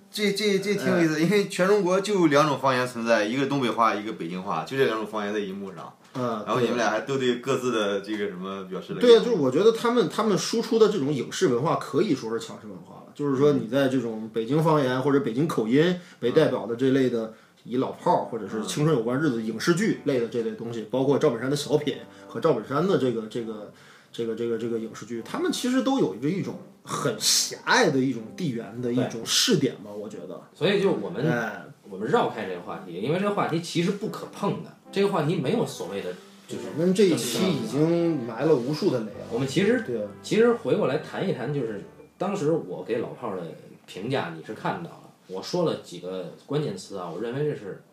[0.09, 5.93] 这这这挺有意思，因为全中国就两种方言存在，一个东北话，一个北京话，就这两种方言在荧幕上。
[6.18, 8.99] 嗯，然后你们俩还都对各自的这个什么表示了？
[8.99, 21.97] 对啊，就是我觉得他们他们输出的这种影视文化可以说是强势文化了，就是说你在这种北京方言或者北京口音为代表的这类的以老炮儿或者是青春有关日子影视剧类的这类东西，包括赵本山的小品
[22.28, 23.74] 和赵本山的这个这个
[24.11, 30.41] 这个这个这个影视剧，他们其实都有着一种很狭隘的一种地缘的一种试点吧，我觉得。
[30.53, 36.13] 所以就我们哎，我们绕开这个话题，因为这个话题其实不可碰的，这个话题没有所谓的
[36.47, 39.27] 就是我们这一期已经埋了无数的雷啊。
[39.29, 39.83] 我们其实
[40.23, 41.81] 其实回过来谈一谈，就是
[42.17, 43.43] 当时我给老炮儿的
[43.85, 45.11] 评价，你是看到了。
[45.27, 47.83] 我说了几个关键词啊，我认为这是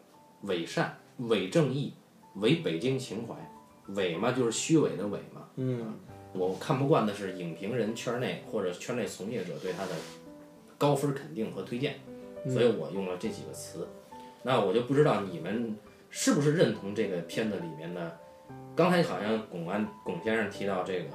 [0.42, 1.92] 伪善、伪正义、
[2.36, 3.34] 伪北京情怀。
[3.94, 5.42] 伪嘛，就是虚伪的伪嘛。
[5.57, 5.94] 嗯，
[6.32, 9.90] 我看不惯的是影评人圈内或者圈内从业者对他的
[10.78, 11.96] 高分肯定和推荐，
[12.44, 13.88] 所以我用了这几个词。
[14.44, 15.76] 那我就不知道你们
[16.12, 18.16] 是不是认同这个片子里面的。
[18.76, 21.10] 刚才好像龚安龚先生提到这个，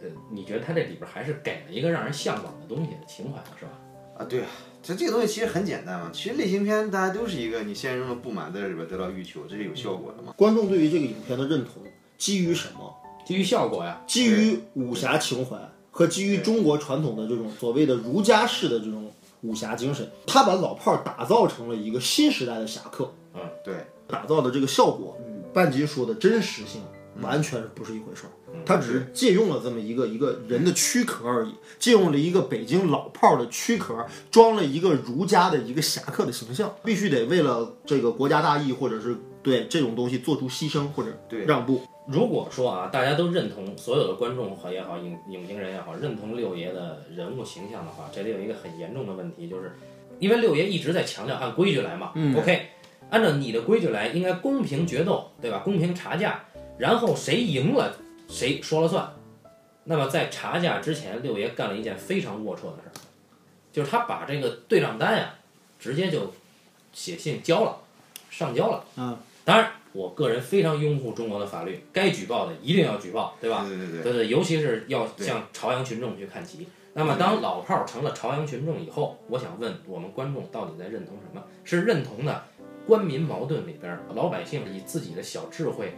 [0.00, 3.72] 呃，你觉得他这里边还是给了一个让人向往的东西的情怀，是吧？
[4.18, 4.46] 啊，对啊，
[4.82, 6.10] 这这个东西其实很简单嘛。
[6.12, 10.32] 其实类型片大家都是一个你现实中的不满在这里边得到欲求，这是有效果的嘛。
[10.36, 11.82] 观众对于这个影片的认同
[12.16, 12.94] 基于什么？
[13.24, 15.56] 基于效果呀，基于武侠情怀
[15.90, 19.12] 和基于中国传统的这种所谓的儒家式的这种
[19.42, 23.74] 武侠精神，他把老炮儿打造成了一个新时代的侠客，嗯对，
[24.08, 25.16] 打造的这个效果
[25.52, 26.80] 半截说的真实性
[27.20, 28.30] 完全不是一回事儿。
[28.64, 33.94] 他只是借用了这么一个一个人的躯壳而已，借用了一个北京老炮儿的躯壳，
[34.30, 41.82] 装了一个儒家的一个侠客的形象，必须得为了这个国家大义或者是对这种东西做出牺牲或者对让步。
[42.06, 49.72] 如果说啊，大家都认同所有的观众好也好，影影评人也好，认同六爷的人物形象的话，这里有一个很严重的问题，就是
[50.18, 52.12] 因为六爷一直在强调按规矩来嘛。
[52.14, 52.62] 嗯 OK，
[53.10, 55.62] 按照你的规矩来，应该公平决斗，对吧？
[55.64, 56.44] 公平查价，
[56.76, 57.96] 然后谁赢了
[58.28, 59.10] 谁说了算。
[59.84, 62.92] 那么在查价之前，六爷干了一件非常龌龊的事儿，
[63.72, 65.34] 就是他把这个对账单呀，
[65.80, 66.32] 直接就
[66.92, 67.78] 写信交了，
[68.28, 68.84] 上交了。
[68.96, 73.64] 嗯，当然，我个人非常拥护中国的法律，该举报的一定要举报，对吧？
[73.66, 76.68] 对对对对对，尤其是要向朝阳群众去看齐。
[76.92, 81.42] 那么，当老炮儿成了朝阳群众以后，我想问我们观众到底在认同什么？
[81.64, 82.44] 是认同的
[82.88, 85.92] 官民矛盾里边老百姓以自己的小智慧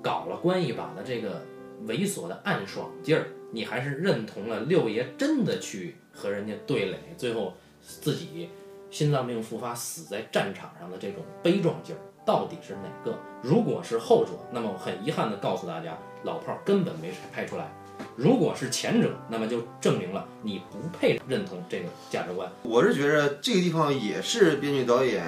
[0.00, 1.42] 搞了关一把的这个
[1.86, 7.52] 猥琐的暗爽劲儿，你还是认同了六爷真的去和人家对垒，最后
[7.82, 8.48] 自己
[8.90, 13.14] 心脏病复发死在战场上的这种悲壮劲儿，到底是哪个？
[13.42, 17.70] 如果是后者，那么我很遗憾地告诉大家，老炮儿根本没拍出来。
[18.16, 22.50] 如果是前者，那么就证明了你不配认同这个价值观。
[22.62, 25.24] 我是觉着这个地方也是编剧导演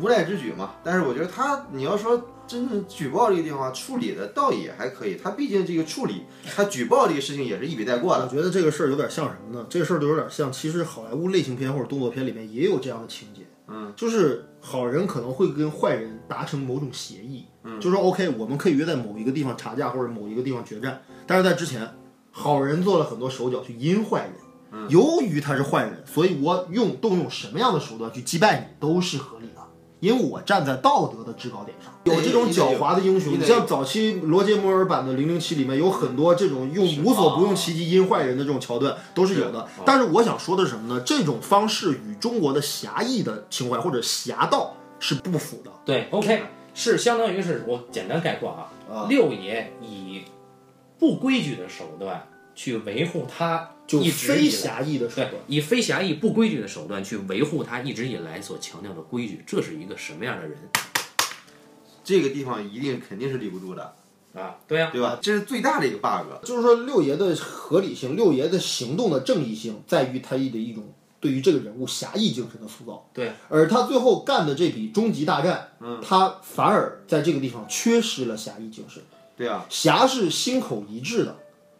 [0.00, 6.24] 无奈之举嘛，但是我觉得他你要说真正举报这个地方处理的倒也还可以，他毕竟这个处理
[6.54, 8.24] 他举报这个事情也是一笔带过的。
[8.24, 9.66] 我觉得这个事儿有点像什么呢？
[9.70, 21.00] 这个事儿就有点像，其实好莱坞类型片或者动作片里面也有这样的情节，嗯，就是好人可能会跟坏人达成某种协议，嗯，就说 OK，我们可以约在某一个地方查价或者某一个地方决战，
[21.30, 21.88] 但是在之前，
[22.32, 24.88] 好人做了很多手脚去阴坏人。
[24.88, 29.62] 由于他是坏人，所以我用动用什么样的手段去击败你都是合理的，
[30.00, 31.92] 因为我站在道德的制高点上。
[32.02, 39.64] 有这种狡猾的英雄，你像早期罗杰摩尔版的《零零七》里面有很多这种用无所不用其极阴坏人的这种桥段都是有的。
[39.84, 41.00] 但是我想说的是什么呢？
[41.06, 45.70] 这种方式与中国的侠义的情怀或者侠道是不符的。
[45.84, 46.42] 对，OK，
[46.74, 50.22] 是相当于是我简单概括啊，啊六爷以
[51.00, 60.56] 不规矩的手段去维护他就非侠义的手段，，以非侠义、不规矩的手段去维护他一直以来所强调的规矩，这是一个什么样的人
[62.04, 63.94] 这个地方一定肯定是立不住的，
[64.34, 64.56] 啊？
[64.68, 65.18] 对呀、对吧？
[65.22, 66.44] 这是最大的一个 bug。
[66.44, 73.08] 就是说六爷的合理性，六爷的行动的正义性，在于他的一种对于这个人物侠义精神的塑造。
[73.12, 79.02] 对，而他最后干的这笔终极大战，嗯，他反而在这个地方缺失了侠义精神。
[79.40, 81.34] 对啊，侠是心口一致的，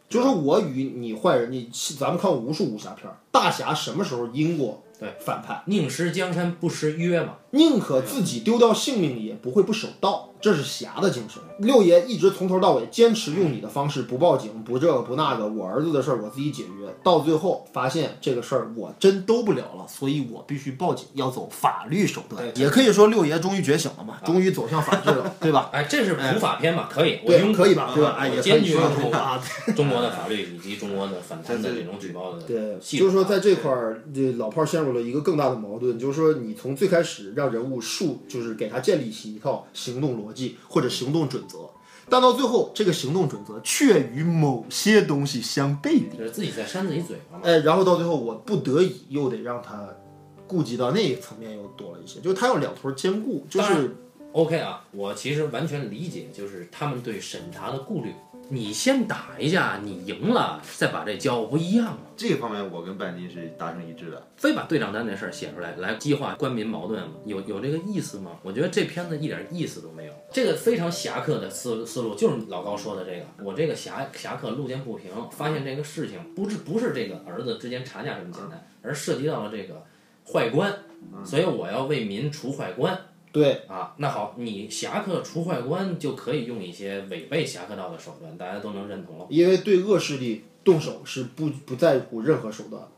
[0.09, 5.61] 就是说我与你坏人，你咱们看过无数武侠片儿，大侠什么时候阴过对反派？
[5.67, 7.35] 宁失江山不失约嘛。
[7.51, 11.41] 宁可自己丢掉性命，也不会不守道，这是侠的精神。
[11.59, 16.71] 六爷一直从头到尾坚持用你的方式，不报警，不这个不那个，我儿子的事儿我自己解决。
[17.03, 22.43] 到最后发现这个事儿我真兜不了了，所以我必须报警，要走法律手段。
[22.55, 25.69] 也可以说六爷终于觉醒了嘛，终于走向法治了，对吧？
[25.73, 26.87] 哎，这是普法片嘛？
[26.91, 27.91] 可以，我对，拥可以吧？
[27.93, 28.15] 对吧？
[28.17, 29.41] 哎，也可坚决拥以说通护啊。
[29.75, 32.79] 中国的法律以及中国的反贪的这种举报的对。
[32.79, 40.30] 就是说在这块儿，这老炮儿陷入了一个更大的矛盾，就是说你从最开始让人物树，就是给他建立起一套行动逻辑
[40.67, 41.69] 或者行动准则，
[42.09, 47.43] 但到最后这个行动准则却与某些东西相背离，就是自己在扇自己嘴巴嘛。
[47.45, 49.87] 哎，然后到最后我不得已又得让他
[50.47, 53.95] 顾及到那一层面又多了一些，就是他要两头兼顾，就是
[54.33, 58.13] OK 啊，我其实完全理解，就是他们对审查的顾虑。
[58.53, 61.99] 你先打一架，你赢了再把这交，不一样吗？
[62.17, 64.27] 这方面我跟半斤是达成一致的。
[64.35, 68.31] 非把对账单这事儿写出来，来激化官民矛盾，有有这个意思吗？
[68.43, 70.13] 我觉得这片子一点意思都没有。
[70.33, 79.81] 这个非常侠客的思思路，就是老高说的这个，我这个侠侠客路见不平，发现这个事情不是不是这个儿子之间查价这么简单，而涉及到了这个
[80.29, 80.77] 坏官，
[81.23, 82.99] 所以我要为民除坏官。
[83.31, 89.25] 对啊，那好，你侠客除坏官就可以用一些违背侠客道的手段，大家都能认同了。
[89.29, 92.89] 因为对恶势力动手是不不在乎任何手段的。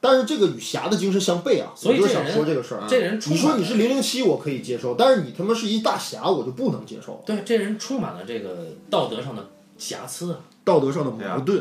[0.00, 2.82] 但是这个与侠的精神相悖啊，我就想所以这人说这个事儿。
[2.88, 7.22] 这人你说你是零零七，我可以接受，但是你他妈是一大侠，我就不能接受。
[7.24, 10.40] 对这人充满了这个道德上的瑕疵啊。
[10.64, 11.60] 道德上的矛盾，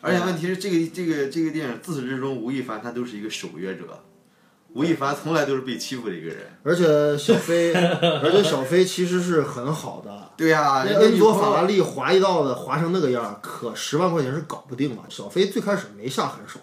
[0.00, 3.84] 而且问题是，这个这个这个电影自始至终，吴亦凡他都是一个守约者，
[4.74, 6.38] 吴亦凡从来都是被欺负的一个人。
[6.62, 7.72] 而且小飞，
[8.22, 10.30] 而且小飞其实是很好的。
[10.36, 15.02] 对呀、那人家恩佐法拉利划一道子划成那个样儿，可十万块钱是搞不定了。
[15.08, 16.58] 小飞最开始没下狠手，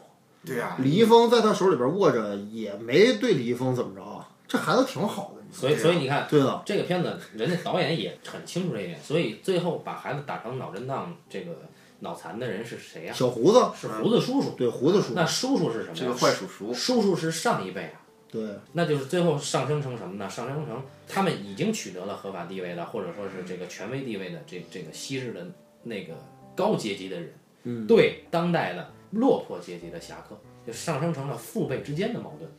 [0.45, 4.27] 对呀、李易峰在他手里边握着，也没对李易峰怎么着啊。
[4.47, 11.51] 这孩子挺好的，所以，所以你看，对了，这个片子人家导演也很清楚这一点，所以最后把孩子打成脑震荡、这个
[11.99, 14.51] 脑残的人是谁呀、小胡子，是胡子叔叔。
[14.51, 15.95] 对胡子叔，那叔叔是什么呀？
[15.95, 16.73] 是个坏叔叔。
[16.73, 20.29] 叔叔是上一辈啊，对，那就是最后上升成什么呢？
[20.29, 25.45] 上升成他们已经取得了合法地位的，或者说是这个权威地位的这这个昔日的
[25.83, 26.13] 那个
[26.55, 27.33] 高阶级的人，
[27.63, 32.49] 嗯，对当代的落魄阶级的侠客，就上升成了父辈之间的矛盾。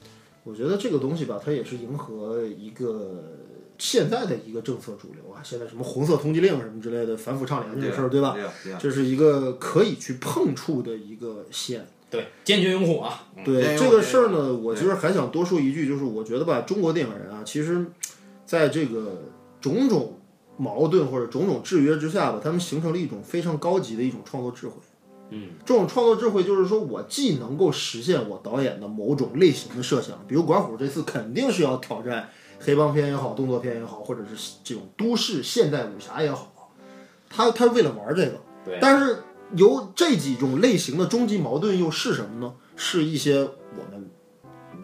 [0.44, 3.22] 我觉得这个东西吧，它也是迎合一个
[3.78, 5.40] 现在的一个政策主流啊。
[5.42, 8.36] 现在什么红色通缉令什么之类的，反腐倡廉这个事儿，对吧？
[8.62, 11.86] 对呀这是一个可以去碰触的一个线。
[12.10, 13.28] 对，坚决拥护啊！
[13.44, 17.84] 对对这个事儿呢，我其实还想多说一句，就是我觉得吧，中国电影人啊，其实
[18.46, 19.24] 在这个
[19.60, 20.18] 种种
[20.56, 24.76] 矛盾或者种种制约之下吧，他们形成了一种非常高级的一种创作智慧。
[25.28, 36.72] 嗯，这种创作智慧就是说我既能够实现我导演的某种类型的设想，比如管虎这次肯定是要挑战黑帮片也好，动作片也好，或者是这种都市现代武侠也好，
[37.28, 38.40] 他他为了玩这个。
[38.64, 39.22] 对但是
[39.56, 42.54] 由这几种类型的终极矛盾又是什么呢？
[42.76, 44.10] 是一些我们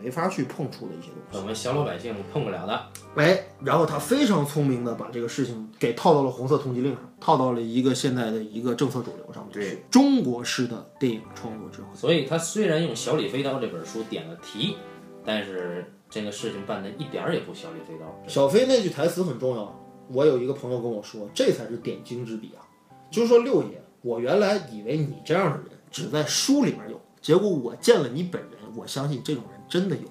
[0.01, 1.39] 没法去碰触的一些东西。
[1.39, 2.87] 我们小老百姓碰不了的。
[3.17, 9.85] 哎，然后他非常聪明的把这个事情给套到了红色通缉令上，套到了一个现在的一个政策主流上面去对。
[9.91, 11.89] 中国式的电影创作智慧。
[11.95, 14.77] 所以他虽然用《小李飞刀》这本书点了题，
[15.25, 18.07] 但是这个事情办得一点儿也不小李飞刀。
[18.29, 22.63] 小飞那句台词很重要，我有一个朋友跟我说，这才是点睛之笔啊！
[23.11, 30.05] 就是说六爷，我原来以为你这样的人只在书里面有，结果我见了你本人，我相信这种人真的有。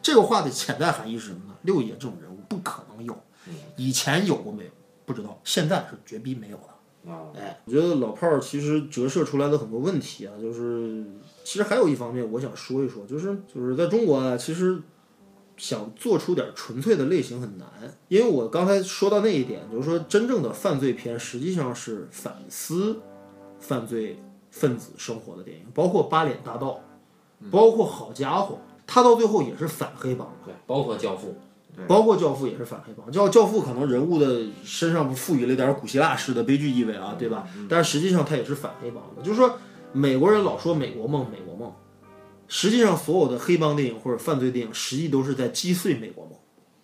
[0.00, 1.56] 这个话的潜在含义是什么呢？
[1.62, 3.18] 六爷这种人物不可能有，
[3.76, 4.70] 以前有过没有
[5.04, 7.12] 不知道，现在是绝逼没有了。
[7.12, 11.04] 啊，哎，我觉得老炮儿其实折射出来的很多问题啊，就是
[11.42, 14.80] 其实还有一方面我想说一说，就是就是在中国啊，其实
[15.58, 17.68] 想做出点纯粹的类型很难，
[18.08, 22.98] 因为我刚才说到那一点，就是说真正的犯罪片实际上是反思
[23.58, 24.18] 犯罪
[24.50, 26.80] 分子生活的电影，包括《八脸大盗》，
[27.50, 28.54] 包括《好家伙》，
[28.86, 30.34] 他到最后也是反黑帮的。
[30.46, 31.28] 对，包括《教父》。
[31.86, 37.46] 包括教父也是反黑帮，教教父可能人物的身上赋予了点古希腊式的悲剧意味啊，对吧？
[37.68, 39.56] 但是实际上他也是反黑帮的，就是说
[39.92, 41.72] 美国人老说美国梦，美国梦，
[42.48, 46.32] 实际上所有的黑帮电影或者犯罪电影，实际都是在击碎美国梦。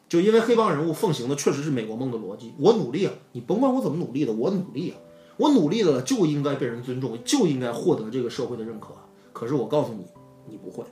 [0.07, 4.97] 就因为黑帮人物奉行的确实是美国梦的逻辑，我努力啊，你甭管我怎么努力的，我努力啊，
[5.39, 8.91] 我努力了就应该被人尊重，就应该获得这个社会的认可。
[9.33, 10.05] 可是我告诉你，
[10.47, 10.85] 你不会，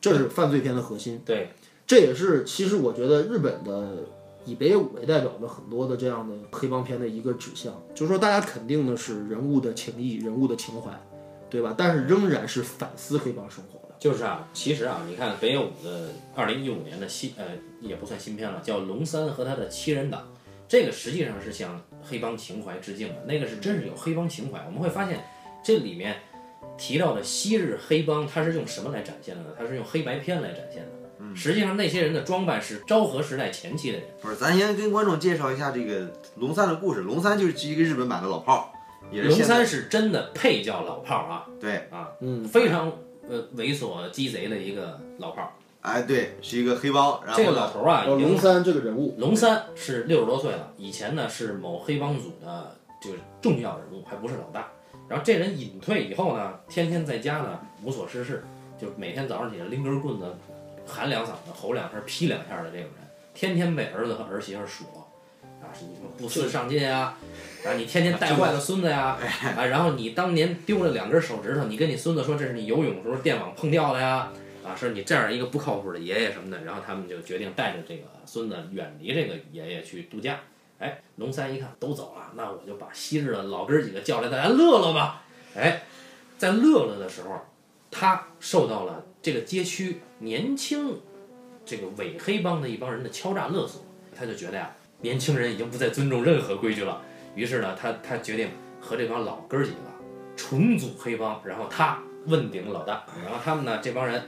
[0.00, 1.22] 这是犯罪片的核心。
[1.24, 1.50] 对，
[1.86, 4.04] 这也是其实我觉得日本的
[4.44, 10.90] 以北野武为代表的很多的这样的黑帮片的一个指向，就是说大家肯定的是人物的情谊、人物的情怀，
[11.48, 11.74] 对吧？
[11.78, 13.73] 但是仍然是反思黑帮生活的。
[14.04, 17.44] 就是啊，其实啊，你看北野武的二零一五年的新呃
[17.80, 20.20] 也不算新片了，叫《龙三和他的七人党》，
[20.68, 24.62] 这个实际上是向黑帮情怀致敬的，那个是真是有黑帮情怀。
[24.66, 25.24] 我们会发现
[25.64, 26.16] 这里面
[26.76, 29.48] 提到的昔日黑帮，它是用什么来展现的呢？
[29.58, 31.34] 它是用黑白片来展现的。
[31.34, 34.06] 实际上那些人的装扮是昭和时代前期的人。
[34.20, 37.00] 不是，咱先跟观众介绍一下这个龙三的故事。
[37.00, 38.64] 龙三就是一个日本版的老炮儿，
[39.10, 42.92] 也是龙三是真的配叫老炮儿啊对，啊，嗯，非常
[43.28, 45.48] 呃猥琐鸡贼的一个老炮儿。
[45.82, 47.22] 哎对，是一个黑帮。
[47.24, 54.70] 然后这个老头儿啊，龙三这个人物，龙三是六十多岁了，以前呢是某黑帮组的就是重要人物，还不是老大。
[55.06, 58.42] 然后这人隐退以后呢，天天在家呢无所事事，
[58.80, 60.24] 就每天早上起来拎根棍子，
[60.86, 64.84] 喊两嗓子，吼两声，劈两下的这种人，天天被儿子和儿媳妇数
[65.60, 67.18] 啊，是你说不思上进啊，
[67.64, 69.18] 啊你天天带坏了孙子呀，
[69.56, 74.30] 啊然后你当年丢了两根手指头，你跟你孙子说这是你游泳时候电网碰掉的呀。
[74.62, 80.40] 啊，说你这样一个不靠谱的爷爷什么的，然后他们就决定带着这个孙子远离这个爷爷去度假。
[80.78, 85.22] 哎，龙三一看都走了，那我就把昔日的老哥儿几个叫来，大家乐乐吧。
[85.54, 85.82] 哎，
[86.38, 87.40] 在乐乐的时候，
[87.90, 90.98] 他受到了这个街区年轻
[91.66, 93.84] 这个伪黑帮的一帮人的敲诈勒索，
[94.16, 97.02] 他就觉得呀，年轻人已经不再尊重任何规矩了。
[97.34, 99.76] 于是呢，他他决定和这帮老哥儿几个
[100.36, 103.04] 重组黑帮，然后他问鼎老大。
[103.24, 104.22] 然后他们呢，这帮人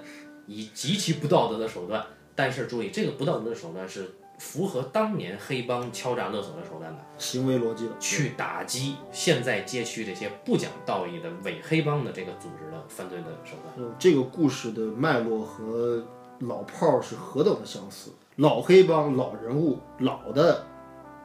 [0.47, 2.05] 以极其不道德的手段，
[2.35, 6.99] 但是注意，这个不道德的手段是符合当年黑帮敲诈勒索的手段的。
[7.19, 13.75] 行为逻辑的，去打击现在街区这些不讲道义的伪黑帮的这个组织的犯罪的手段。
[13.79, 16.05] 嗯这个故事的脉络和
[16.41, 18.13] 老炮儿是何等的相似。
[18.37, 20.63] 老黑帮、老人物、老的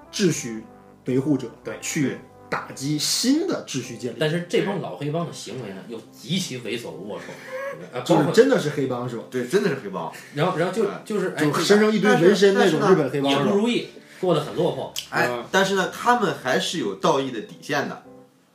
[0.09, 0.63] 秩序
[1.05, 2.17] 维护者，对去
[2.49, 9.23] 打击新的秩序建立，但是这帮老黑帮的行为呢，又极其猥琐龌龊，啊，就是真的是黑帮是吧？
[9.31, 10.11] 对，真的是黑帮。
[10.35, 13.37] 然后然后就哎就是哎就身上一堆纹身那种日本黑帮也？
[13.37, 13.87] 不如意，
[14.19, 14.93] 过得很落魄。
[15.09, 18.03] 哎嗯，但是呢，他们还是有道义的底线的。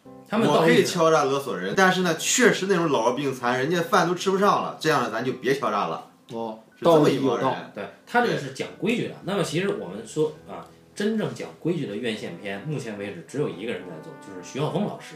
[0.04, 6.04] 我他们我可以敲诈勒索人，但是呢，确实那种老弱病残，人家饭都吃不上了，这样的咱就别敲诈了。
[6.32, 7.70] 哦，是这么一道义有道帮人。
[7.74, 9.14] 对他这个是讲规矩的。
[9.22, 10.66] 那么其实我们说啊，
[10.96, 15.14] 真正讲规矩的院线片，目前为止只有一个人在做，就是徐浩峰老师，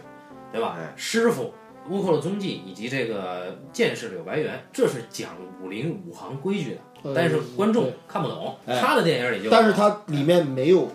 [0.53, 0.77] 对吧？
[0.79, 1.53] 哎师傅。
[1.89, 5.31] 倭寇的踪迹以及这个剑士柳白猿，这是讲
[5.63, 8.55] 武林武行规矩的，呃但是观众看不懂。
[8.67, 10.87] 哎他的电影里就，但是他里面没有，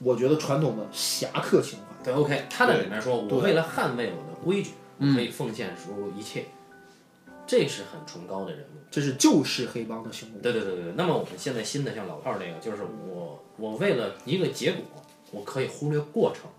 [0.00, 2.04] 我觉得传统的侠客情怀。
[2.04, 4.72] 对 OK，他在里面说，我为了捍卫我的规矩，
[5.14, 6.44] 可以奉献出一切，
[7.46, 8.78] 这是很崇高的人物。
[8.90, 10.40] 这是旧式黑帮的行为。
[10.40, 14.82] 对对对对，那么我们现在新的像老炮儿这个，就是我我为了一个结果，
[15.32, 16.50] 我可以忽略过程，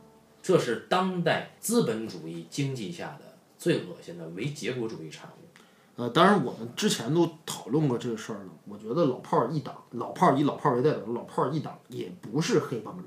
[0.41, 5.45] 这是当代资本主义经济下的最恶心的唯结果主义产物。
[5.95, 8.49] 呃，当然我们之前都讨论过这个事儿了。
[8.67, 13.05] 我觉得老炮儿一党，老炮儿以老炮儿为代表的老炮儿一党也不是黑帮人。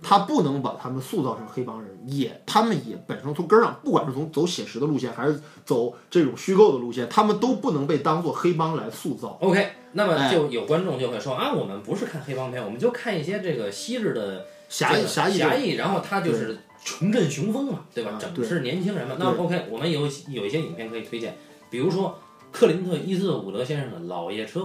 [0.00, 9.38] 对，他不能把他们塑造成黑帮人，也他们也本身从根儿上，不管是从走写实的路线，还是走这种虚构的路线，他们都不能被当做黑帮来塑造。
[9.40, 18.12] OK，那么哎就有观众就会说、啊，我们不是看黑帮片，我们就看一些这个昔日的侠义侠义侠义，然后他就是重振雄风嘛，对吧？
[18.12, 19.16] 啊整是年轻人嘛。
[19.18, 21.36] 那 OK，我们有有一些影片可以推荐，
[21.70, 22.18] 比如说
[22.52, 24.60] 克林特·伊斯特伍德先生的《老爷车》，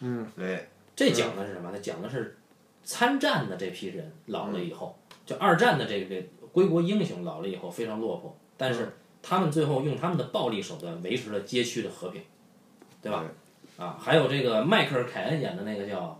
[0.00, 1.70] 嗯对，这讲的是什么？
[1.72, 2.36] 它讲的是
[2.86, 6.22] 参战的这批人老了以后，就二战的这个
[6.52, 12.22] 归国英雄老了以后非常落魄，但是他们最后用他们的暴力手段维持了街区的和平，
[13.02, 13.24] 对吧？
[13.76, 16.18] 啊，还有这个迈克尔·凯恩演的那个叫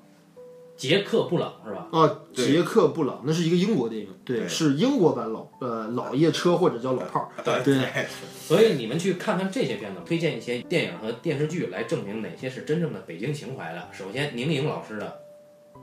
[0.76, 1.86] 杰克·布朗是吧？
[1.92, 7.28] 啊，杰克布朗那是一个英国电影，对，对是英国版老呃老爷车或者叫老炮儿。
[7.42, 13.88] 对对所以你们去看看这些片子，推荐一些电影和电视剧来证明哪些是真正的北京情怀的。
[13.92, 15.22] 首先，宁颖老师的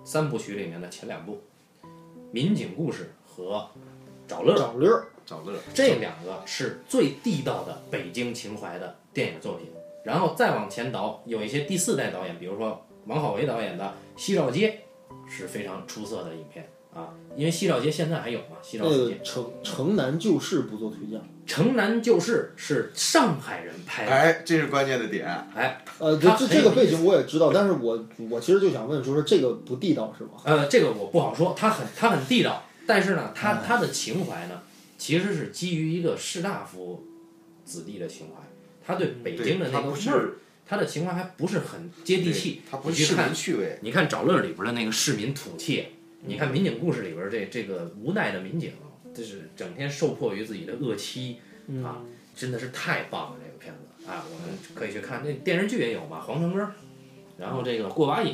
[0.04, 1.41] 三部曲里面的前两部
[2.32, 3.58] 《民警故事》和
[4.28, 5.58] 《找乐》，找乐儿，找乐。
[5.74, 9.70] 这两个是最地道的北京情怀的电影作品。
[10.04, 13.86] 然后再往前倒，有一些第四代导演，比如说王好维导演的
[14.22, 14.82] 《西照街》，
[15.32, 17.10] 是非常出色的影片啊。
[17.36, 21.20] 因为西照街现在还有嘛，西照那街个城城南旧事不做推荐。
[21.46, 25.28] 城南旧事》是上海人拍的，哎，这是关键的点。
[25.54, 30.32] 哎，呃，这这个背景我也知道，但是我我其实就想问，说是这个不地道是吗？
[30.46, 34.62] 呃，这个我不好说，他很他很地道，但是呢，哎他他的情怀呢，
[34.98, 37.04] 其实是基于一个士大夫
[37.66, 38.41] 子弟的情怀，
[38.86, 42.62] 他对北京的那个味儿，是他的情怀还不是很接地气。
[42.70, 43.80] 他不是市你去看民趣味。
[43.82, 45.88] 你看《找乐》里边的那个市民土气，
[46.26, 48.72] 你看《民警故事》里边这这个无奈的民警，
[49.14, 51.38] 就是整天受迫于自己的恶妻
[51.84, 52.02] 啊，
[52.36, 54.26] 真的是太棒了这个片子啊！
[54.32, 56.66] 我们可以去看，那电视剧也有嘛，《黄城根》，
[57.38, 58.34] 然后这个《过把瘾》，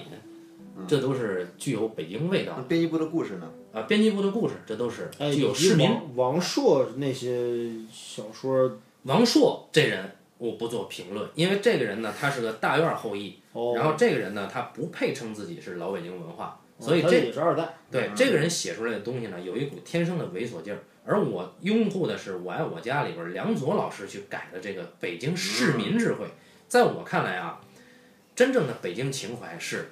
[0.88, 3.52] 这都是具有北京味道那编辑部的故事呢？
[3.74, 3.82] 啊。
[3.84, 5.90] 编辑部的故事，这都是哎，具有市民。
[5.90, 17.76] 王王朔那些小说王朔这人我不做评论，因为这个人呢，他是个大院后裔，哦，然后这个人呢，他不配称自己是老北京文化，所以这也是二代。
[17.92, 20.80] 对这个人写出来的东西呢，有一股天生的猥琐劲儿。
[21.06, 26.28] 而我拥护的是《我爱我家》里边梁左老师去改的这个北京市民智慧。
[26.68, 27.60] 在我看来啊，
[28.36, 29.92] 真正的北京情怀是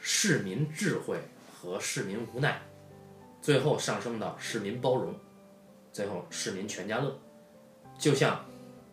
[0.00, 1.18] 市民智慧
[1.54, 2.60] 和市民无奈，
[3.40, 5.14] 最后上升到市民包容，
[5.92, 7.16] 最后市民全家乐。
[7.96, 8.44] 就像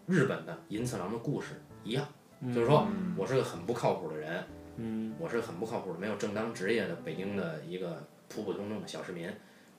[0.05, 2.07] 日本的银次郎的故事一样，
[2.53, 2.87] 就是说
[3.17, 4.43] 我是个很不靠谱的人，
[4.77, 9.29] 嗯，我是很不靠谱的、没有正当职业的北京的一个普普通通的小市民，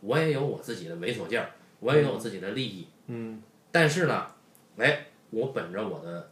[0.00, 3.42] 我也有我自己的猥琐劲儿，我也有我自己的利益，嗯，
[3.72, 4.26] 但是呢，
[4.78, 6.30] 哎，我本着我的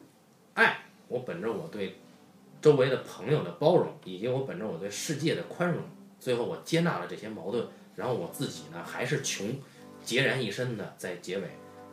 [0.55, 1.97] 爱，我本着我对
[2.61, 5.83] 周围的朋友的包容，以及我本着我对世界的宽容，
[6.21, 9.49] 最后我接纳了这些矛盾，然后我自己呢还是穷，
[10.07, 11.49] 孑然一身的在结尾，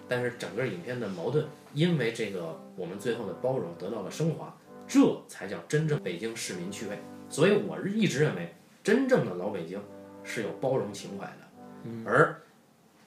[0.08, 4.56] 但是整个影片的矛盾，因为这个我们最后的包容得到了升华，
[4.90, 7.00] 这才叫真正北京市民趣味。
[7.30, 9.80] 所以我一直认为，真正的老北京
[10.24, 12.42] 是有包容情怀的，而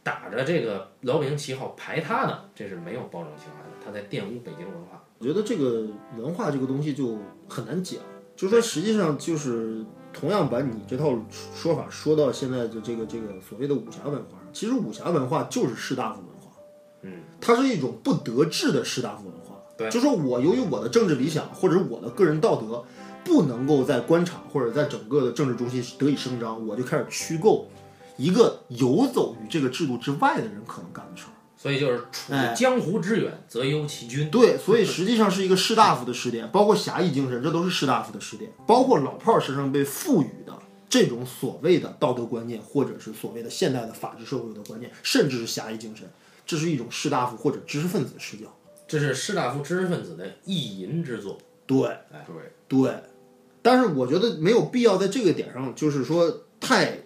[0.04, 5.02] 打着这个老北京旗号排他的，这是没有包容情怀的，他在玷污北京文化。
[5.18, 7.18] 我觉得这个文化这个东西就
[7.48, 8.00] 很难讲，
[8.36, 11.18] 就是说实际上就是同样把你这套
[11.54, 16.52] 说法说到现在的这个这个所谓的武侠文化上，其实武侠文化就是士大夫文化，
[17.02, 19.51] 嗯，它是一种不得志的士大夫文化。
[19.82, 22.84] 对就说我由于我的政治理想或者我的个人道德，
[23.24, 27.68] 不能够在官场或者在整个的政治中心得以伸张，我就开始虚构
[28.16, 31.32] 一个游走于这个制度之外的人可能干的事儿。
[31.56, 34.28] 所以就是处哎江湖之远，则忧其君。
[34.28, 40.52] 对，所以实际上是一个士大夫的试点，包括侠义精神，这都是士大夫的试点，包括老炮儿身上被赋予的
[40.88, 46.10] 这种所谓的道德观念，或者是所谓的现代的法治社会的观念，甚至是侠义精神，
[46.44, 48.52] 这是一种士大夫或者知识分子的视角。
[48.92, 51.38] 这是士大夫知识分子的意淫之作。
[51.66, 51.78] 对
[52.26, 52.34] 对，
[52.68, 52.92] 对，
[53.62, 56.98] 但是我觉得没有必要在这个点上，就是说太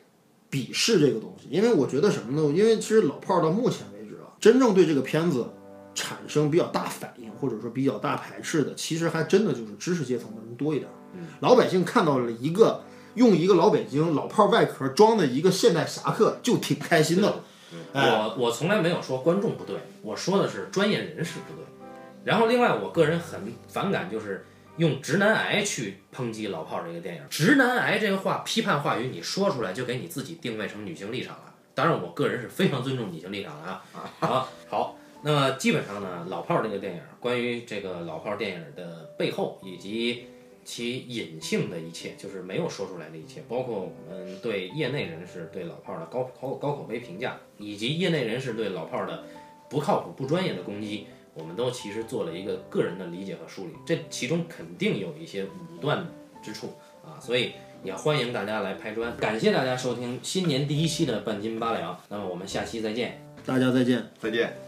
[0.50, 2.52] 鄙视这个东西，因为我觉得什么呢？
[2.52, 5.46] 因为其实老炮儿到目前为止啊，真正对这个片子
[5.94, 10.94] 产生比较大反应，或者说比较大排斥的，其实还真的就是知识阶层的人多一点儿。
[11.38, 12.82] 老百姓看到了一个
[13.14, 17.42] 用一个老北京老炮儿外壳装的一个现代侠客，就挺开心的
[17.92, 21.64] 我我从来没有说观众不对，我说的是专业人士不对。
[22.26, 24.44] 然后另外，我个人很反感就是
[24.78, 27.22] 用直男癌去抨击老炮儿这个电影。
[27.30, 31.54] 直男癌这个话批判话语你说出来，就给你自己定位成女性立场了。
[31.72, 33.84] 当然，我个人是非常尊重女性立场的啊。
[34.18, 40.26] 啊，好，那么基本上呢，老炮儿这个电影，关于这个老炮儿电影的背后以及
[40.64, 49.22] 其隐性的一切，就是没有说出来的一切，包括我们对业内人士对老炮儿的高高高口碑评价，以及业内人士对老炮儿的
[49.70, 51.06] 不靠谱、不专业的攻击，
[51.38, 56.06] 我们都其实做了一个个人的理解和梳理，这其中肯定有一些武断
[56.42, 56.72] 之处
[57.04, 57.52] 啊，所以
[57.84, 59.16] 也欢迎大家来拍砖。
[59.16, 63.22] 感谢大家收听新年第一期的半斤八两，那么我们下期再见。
[63.44, 64.10] 大家再见。
[64.18, 64.65] 再见。